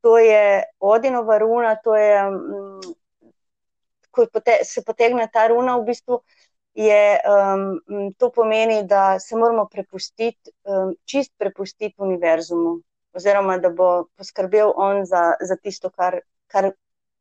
[0.00, 2.80] to je Odinova runa, to je, um,
[4.10, 6.22] ko pote, se potegne ta runa, v bistvu
[6.74, 12.78] je, um, to pomeni, da se moramo prepustiti, um, čist prepustiti univerzumu,
[13.12, 16.70] oziroma da bo poskrbel on za, za tisto, kar, kar,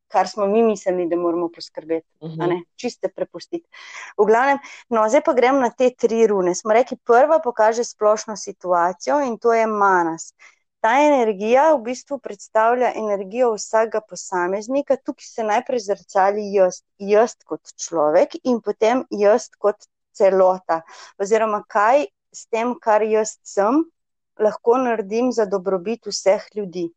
[0.08, 2.50] kar smo mi mislili, da moramo poskrbeti, uh -huh.
[2.50, 3.70] ne, čiste prepustiti.
[4.18, 4.60] V glavnem,
[4.90, 6.56] no, zdaj pa grem na te tri rune.
[6.56, 10.34] Smo rekli, prva pokaže splošno situacijo in to je manas.
[10.80, 17.74] Ta energija v bistvu predstavlja energijo vsakega posameznika, tukaj se najprej zrcali jaz, jaz kot
[17.88, 19.76] človek in potem jaz kot
[20.14, 20.82] celota.
[21.18, 23.84] Oziroma, kaj s tem, kar jaz sem,
[24.40, 26.90] lahko naredim za dobrobit vseh ljudi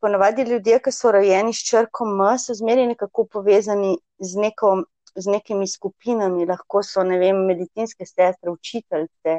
[0.00, 4.72] ponavadi ljudje, ki so rojeni s črko M, so zmeraj nekako povezani z, neko,
[5.16, 9.38] z nekimi skupinami, lahko so ne vem, medicinske sestre, učiteljce,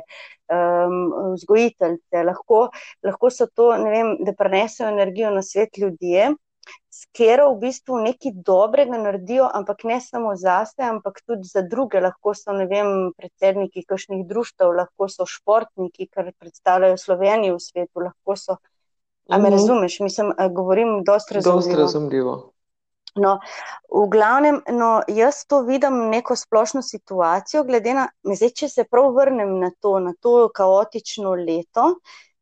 [0.51, 0.97] um,
[1.36, 2.66] vzgojiteljce, lahko,
[3.05, 6.34] lahko so to, vem, da prenesejo energijo na svet ljudje.
[7.18, 12.01] Ker v bistvu nekaj dobrega naredijo, ampak ne samo za sebe, ampak tudi za druge.
[12.01, 18.36] Lahko so vem, predsedniki kakšnih društv, lahko so športniki, ki predstavljajo Slovenijo v svetu, lahko
[18.36, 18.57] so
[19.30, 19.51] A me mhm.
[19.51, 19.99] razumeš?
[19.99, 21.61] Mislim, govorim dosti razumljivo.
[21.61, 22.51] Dost razumljivo.
[23.15, 23.39] No,
[23.89, 29.09] v glavnem, no, jaz to vidim neko splošno situacijo, glede na, zdaj, če se prav
[29.15, 31.95] vrnem na to, na to kaotično leto,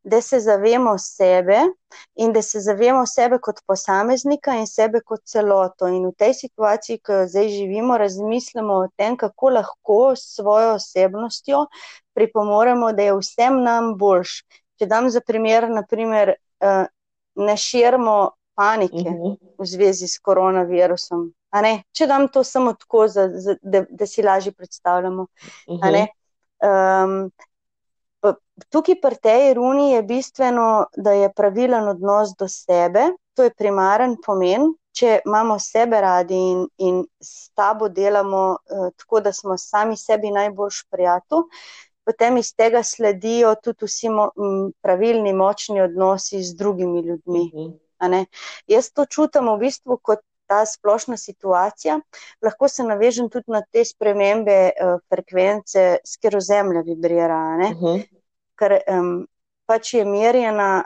[0.06, 1.58] da se zavemo sebe
[2.16, 5.88] in da se zavemo sebe kot posameznika in sebe kot celoto.
[5.88, 10.76] In v tej situaciji, ki jo zdaj živimo, razmislimo o tem, kako lahko s svojo
[10.76, 11.66] osebnostjo
[12.14, 14.44] pripomoremo, da je vsem nam boljš.
[14.78, 16.86] Če dam za primer, naprimer, uh,
[17.36, 19.34] ne širimo panike mhm.
[19.58, 21.32] v zvezi s koronavirusom.
[21.96, 25.28] Če dam to samo tako, za, za, da, da si lažje predstavljamo.
[25.68, 26.08] Uh -huh.
[26.62, 27.32] um,
[28.70, 34.18] tukaj pri tej runi je bistveno, da je pravilen odnos do sebe, to je primaren
[34.26, 34.74] pomen.
[34.96, 40.32] Če imamo sebe radi in, in s tabo delamo uh, tako, da smo sami sebi
[40.32, 41.42] najboljši prijatelj,
[42.08, 44.30] potem iz tega sledijo tudi vsi mo
[44.82, 47.52] pravilni, močni odnosi z drugimi ljudmi.
[47.54, 47.74] Uh mhm.
[48.00, 48.26] -huh.
[48.68, 52.00] Jaz to čutim v bistvu kot ta splošna situacija.
[52.42, 57.42] Lahko se navežem tudi na te spremembe uh, frekvence, s katero zemlja vibrira.
[57.58, 57.86] Uh mhm.
[57.86, 58.04] -huh.
[58.56, 59.28] Ker um,
[59.66, 60.86] pač je merjena,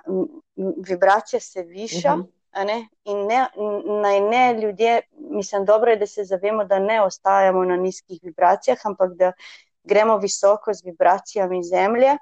[0.87, 2.13] vibracija se viša.
[2.13, 2.65] Uh -huh.
[2.65, 2.87] Ne?
[3.03, 3.47] In ne,
[4.01, 8.77] naj ne ljudje, mislim, dobro je, da se zavemo, da ne ostajamo na nizkih vibracijah,
[8.83, 9.31] ampak da
[9.83, 12.17] gremo visoko z vibracijami zemlje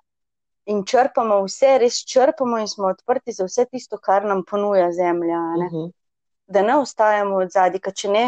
[0.65, 5.39] in črpamo vse, res črpamo in smo odprti za vse tisto, kar nam ponuja zemlja.
[5.39, 5.65] Ne?
[5.65, 5.85] Uh mhm.
[5.85, 5.91] -huh.
[6.47, 8.23] Da ne ostajamo od zadaj, ker če ne,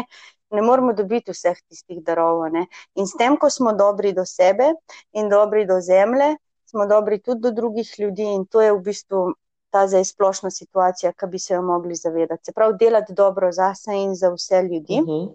[0.50, 2.44] ne moramo dobiti vseh tistih darov.
[2.52, 2.66] Ne?
[2.94, 4.74] In s tem, ko smo dobri do sebe
[5.12, 6.34] in dobri do zemlje,
[6.68, 9.30] smo dobri tudi do drugih ljudi, in to je v bistvu.
[9.70, 12.48] Ta zdaj splošna situacija, ki bi se jo mogli zavedati.
[12.48, 14.98] Se pravi, delati dobro za sebe in za vse ljudi.
[14.98, 15.10] Uh mhm.
[15.10, 15.34] -huh.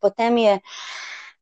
[0.00, 0.58] Potem je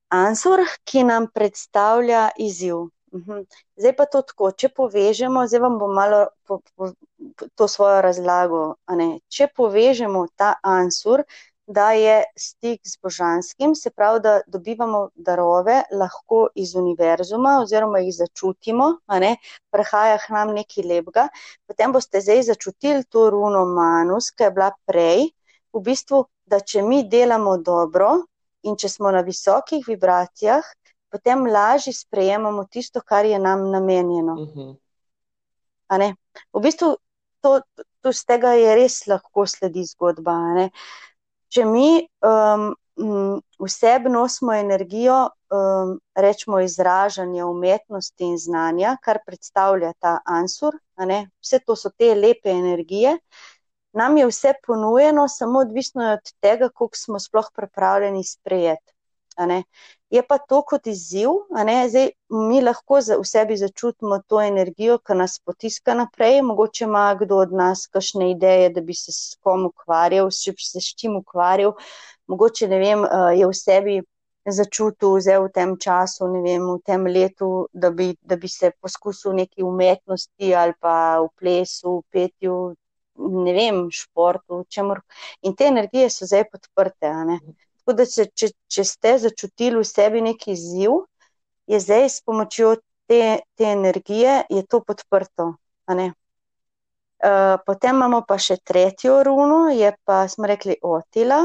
[0.09, 2.77] ansur, ki nam predstavlja izziv.
[3.13, 3.45] Mhm.
[3.77, 6.93] Zdaj pa to tako, če povežemo, zdaj vam bom malo po, po,
[7.39, 8.63] po, to svojo razlago.
[9.29, 11.25] Če povežemo ta ansur,
[11.67, 18.17] da je stik z božanskim, se pravi, da dobivamo darove lahko iz univerzuma oziroma jih
[18.17, 18.89] začutimo,
[19.73, 21.29] prehaja k nam nekaj lepega,
[21.69, 25.31] potem boste zdaj začutili to runo manus, ki je bila prej,
[25.73, 28.17] v bistvu, da če mi delamo dobro,
[28.63, 30.67] In če smo na visokih vibracijah,
[31.13, 34.33] potem lažje sprejemamo tisto, kar je nam namenjeno.
[34.33, 34.61] Uh mhm.
[35.91, 36.15] -huh.
[36.53, 36.97] V bistvu
[37.41, 37.61] to,
[38.01, 40.69] to z tega je res lahko sledi zgodba.
[41.49, 42.73] Če mi um,
[43.61, 50.79] vseb nosimo energijo, um, rečemo izražanje umetnosti in znanja, kar predstavlja ta ansur,
[51.43, 53.19] vse to so te lepe energije
[53.93, 58.93] nam je vse ponujeno, samo odvisno je od tega, koliko smo sploh pripravljeni sprejeti.
[60.13, 61.31] Je pa to kot izziv,
[61.89, 62.11] Zdaj,
[62.49, 66.43] mi lahko v sebi začutimo to energijo, ki nas potiska naprej.
[66.43, 70.67] Mogoče ima kdo od nas kakšne ideje, da bi se s kom ukvarjal, če bi
[70.67, 71.73] se s čim ukvarjal.
[72.29, 73.07] Mogoče vem,
[73.39, 73.97] je v sebi
[74.61, 79.63] začutil v tem času, vem, v tem letu, da bi, da bi se poskusil neki
[79.63, 82.75] umetnosti ali pa v plesu, v petju,
[83.17, 85.01] ne vem, športu, čemur.
[85.43, 87.13] In te energije so zdaj podprte.
[87.83, 91.01] Tako da, se, če, če ste začutili v sebi neki izziv,
[91.67, 92.77] je zdaj s pomočjo
[93.11, 95.55] te, te energije to podprto.
[95.91, 101.43] Uh, potem imamo pa še tretjo runo, je pa smo rekli Otila,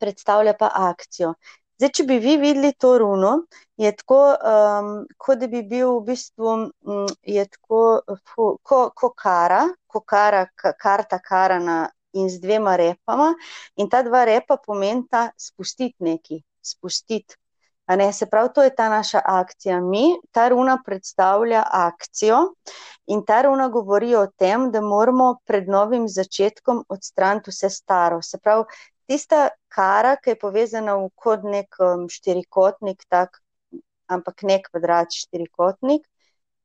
[0.00, 1.34] predstavlja pa akcijo.
[1.80, 3.32] Zdaj, če bi vi videli to runo,
[3.80, 7.80] je tako, um, kot da bi bil v bistvu um, tako,
[8.28, 11.80] fu, ko, ko kara, ko kara, karta karana
[12.14, 13.34] in z dvema repama.
[13.76, 17.36] In ta dva repa pomenita spustiti nekaj, spustiti.
[17.88, 19.80] Ne, se pravi, to je ta naša akcija.
[19.80, 22.38] Mi, ta runa predstavlja akcijo
[23.06, 28.22] in ta runa govori o tem, da moramo pred novim začetkom odstraniti vse staro.
[28.22, 28.64] Se pravi,
[29.06, 33.42] tista kara, ki je povezana v kot nek um, štirikotnik, tak,
[34.08, 36.06] ampak ne kvadrat, štirikotnik,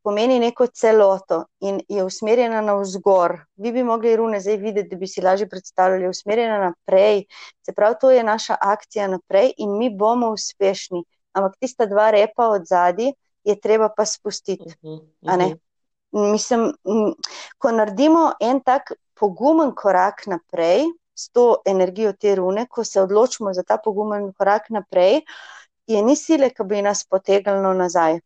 [0.03, 3.37] pomeni neko celoto in je usmerjena navzgor.
[3.55, 7.25] Vi bi mogli rune zdaj videti, da bi si lažje predstavljali, je usmerjena naprej.
[7.65, 11.03] Se pravi, to je naša akcija naprej in mi bomo uspešni.
[11.33, 13.11] Ampak tista dva repa od zadaj
[13.43, 14.63] je treba pa spustiti.
[14.63, 15.57] Uh -huh, uh -huh.
[16.11, 16.73] Mislim,
[17.57, 20.83] ko naredimo en tak pogumen korak naprej
[21.15, 25.21] s to energijo te rune, ko se odločimo za ta pogumen korak naprej,
[25.87, 28.19] je ni sile, ki bi nas potegnilo nazaj.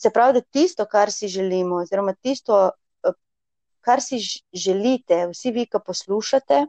[0.00, 2.70] Se pravi, da tisto, kar si želimo, oziroma tisto,
[3.04, 3.12] eh,
[3.84, 4.20] kar si
[4.52, 6.64] želite, vsi vi, ki poslušate,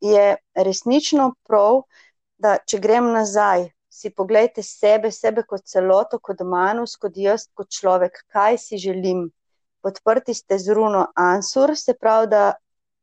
[0.00, 1.82] je resnično prav,
[2.36, 7.70] da če grem nazaj, si pogledajte sebe, sebe kot celoto, kot manus, kot jaz, kot
[7.72, 9.28] človek, kaj si želim.
[9.80, 12.54] Podprti ste z runo Ansur, se pravi, da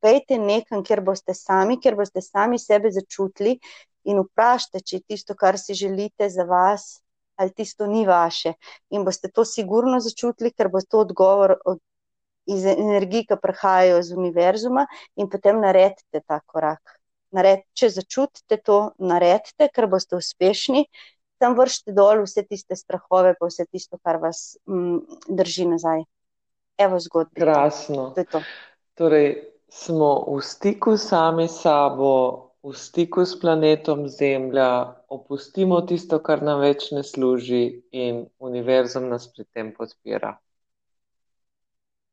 [0.01, 3.57] pejte nekam, kjer boste sami, kjer boste sami sebe začutili
[4.03, 7.00] in vprašajte, če je tisto, kar si želite za vas,
[7.41, 8.53] ali tisto ni vaše.
[8.93, 11.79] In boste to sigurno začutili, ker bo to odgovor od,
[12.45, 14.85] iz energije, ki prihajajo iz univerzuma,
[15.15, 16.97] in potem naredite ta korak.
[17.31, 20.85] Nared, če začutite to, naredite, ker boste uspešni,
[21.41, 26.03] tam vršite dol vse tiste strahove, pa vse tisto, kar vas m, mm, drži nazaj.
[26.81, 27.41] Evo zgodbi.
[27.41, 28.11] Krasno.
[28.17, 28.43] To to.
[28.99, 29.29] Torej,
[29.71, 36.61] smo v stiku sami s sabo, v stiku s planetom Zemlja, opustimo tisto, kar nam
[36.61, 40.37] več ne služi, in univerzum nas pri tem podpira.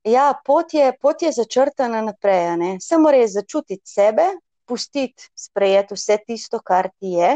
[0.09, 2.78] Ja, pot je, pot je začrtana naprej.
[2.80, 4.24] Samo res začutiti sebe,
[4.64, 7.34] pustiti, sprejeti vse tisto, kar ti je,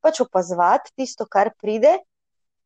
[0.00, 1.96] pač opazovati tisto, kar pride,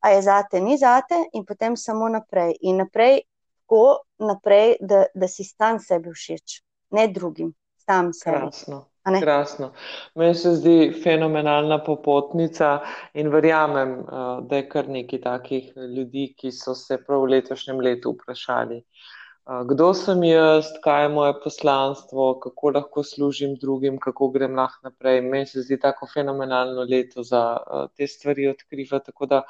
[0.02, 2.56] a je zate, ni zate, in potem samo naprej.
[2.66, 3.22] In naprej,
[3.64, 6.58] tako naprej, da, da si stan sebi všeč,
[6.90, 7.54] ne drugim,
[7.86, 8.50] sam sebi.
[8.50, 8.82] Krasno.
[9.04, 9.72] Krasno.
[10.14, 12.80] Meni se zdi fenomenalna popotnica
[13.14, 14.06] in verjamem, eh,
[14.48, 19.60] da je kar nekaj takih ljudi, ki so se prav v letošnjem letu vprašali, eh,
[19.68, 25.20] kdo sem jaz, kaj je moje poslanstvo, kako lahko služim drugim, kako grem lahko naprej.
[25.20, 28.98] Meni se zdi tako fenomenalno leto za eh, te stvari odkriva.
[29.04, 29.42] Tako da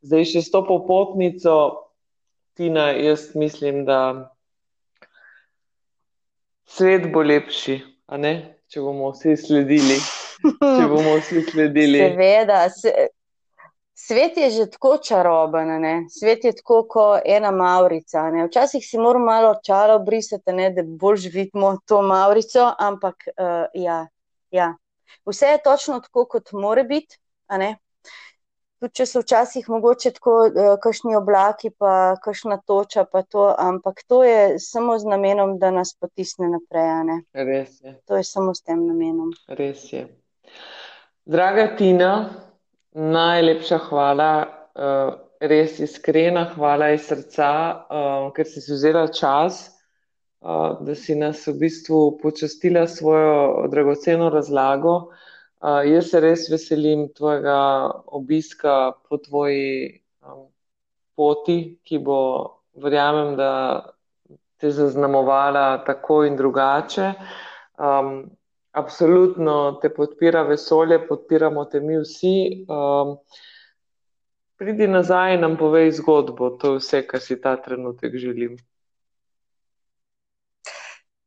[0.00, 1.82] zdaj še s to popotnico,
[2.56, 4.32] Tina, jaz mislim, da
[6.64, 8.55] svet bo lepši, a ne?
[8.72, 9.98] Če bomo vsi sledili.
[10.60, 12.00] Če bomo vsi sledili.
[12.02, 12.92] Seveda, se,
[13.96, 15.94] svet je že tako čaroben, ne?
[16.12, 18.26] svet je tako kot ena Maurica.
[18.30, 18.46] Ne?
[18.46, 20.70] Včasih si moramo malo čalo brisati, ne?
[20.70, 24.04] da bolj vidimo to Maurico, ampak uh, ja,
[24.50, 24.74] ja.
[25.26, 27.18] Vse je točno tako, kot mora biti
[28.80, 34.02] tudi če so včasih mogoče tako, uh, kakšni oblaki, pa kakšna toča, pa to, ampak
[34.08, 37.22] to je samo z namenom, da nas potisne naprej.
[37.34, 37.96] Res je.
[38.06, 39.32] To je samo s tem namenom.
[39.48, 40.06] Res je.
[41.26, 42.12] Draga Tina,
[42.94, 44.32] najlepša hvala,
[44.76, 47.48] uh, res iskrena hvala iz srca,
[47.88, 49.64] uh, ker si vzela čas.
[50.46, 55.08] Uh, da si nas v bistvu počastila svojo dragoceno razlago.
[55.56, 57.56] Uh, jaz se res veselim tvojega
[58.12, 60.46] obiska po tvoji um,
[61.16, 62.18] poti, ki bo,
[62.76, 63.52] verjamem, da
[64.60, 67.12] te zaznamovala tako in drugače.
[67.80, 68.30] Um,
[68.76, 72.66] absolutno te podpira vesolje, podpiramo te mi vsi.
[72.68, 73.16] Um,
[74.56, 78.56] pridi nazaj in nam povej zgodbo, to je vse, kar si ta trenutek želim.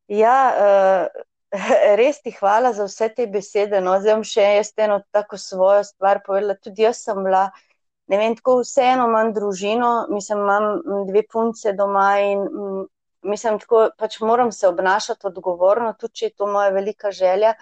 [0.08, 1.22] Ja, uh,
[2.00, 3.82] res ti hvala za vse te besede.
[3.82, 6.56] No, zdaj bom še jaz eno tako svojo stvar povedala.
[6.62, 7.48] Tudi jaz sem bila,
[8.12, 12.46] ne vem, tako vseeno imam družino, mislim, imam dve punce doma in
[13.22, 17.54] mislim, tako pač moram se obnašati odgovorno, tudi če je to moja velika želja.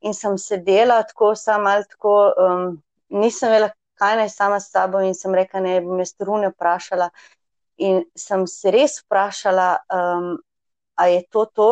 [0.00, 2.66] In sem sedela tako, sam ali tako, um,
[3.08, 7.08] nisem vela, kaj naj sama s sabo in sem rekla, ne bom jaz trune vprašala.
[7.86, 10.34] In sem se res vprašala, um,
[10.96, 11.70] a je to to,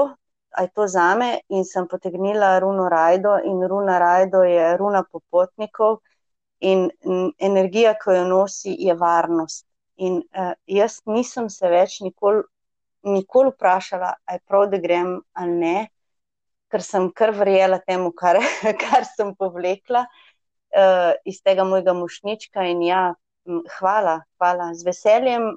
[0.63, 5.99] je to zame, in sem potegnila runo Rajdo, in runa Rajdo je runa popotnikov,
[6.61, 6.89] in
[7.39, 9.67] energija, ki jo nosi, je varnost.
[9.97, 12.43] In uh, jaz nisem se več nikoli
[13.05, 15.75] nikol vprašala, je prav, da grem ali ne,
[16.73, 18.41] ker sem kar verjela temu, kar,
[18.83, 22.65] kar sem povlekla uh, iz tega mojega mušnička.
[22.73, 23.05] In ja,
[23.79, 25.51] hvala, hvala, z veseljem.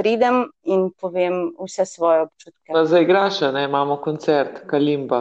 [0.00, 2.72] Pridem in povem vse svoje občutke.
[2.88, 5.20] Zaigraš, ne imamo koncert, Kalimba.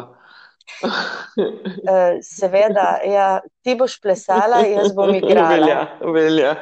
[0.84, 0.92] Uh,
[2.38, 5.50] seveda, ja, ti boš plesala, jaz bom igrala.
[5.50, 5.82] Velja,
[6.14, 6.56] velja.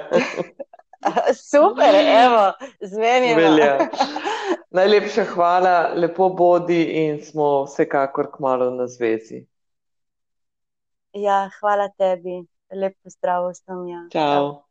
[1.52, 1.96] Super,
[2.26, 3.42] evo, zmenjeno.
[3.42, 3.78] Velja.
[4.78, 9.46] Najlepša hvala, lepo bodi in smo vsekakor kmalo na zvezi.
[11.14, 12.44] Ja, hvala tebi.
[12.74, 13.88] Lep pozdrav vsem.
[13.88, 14.02] Ja.
[14.12, 14.67] Čau.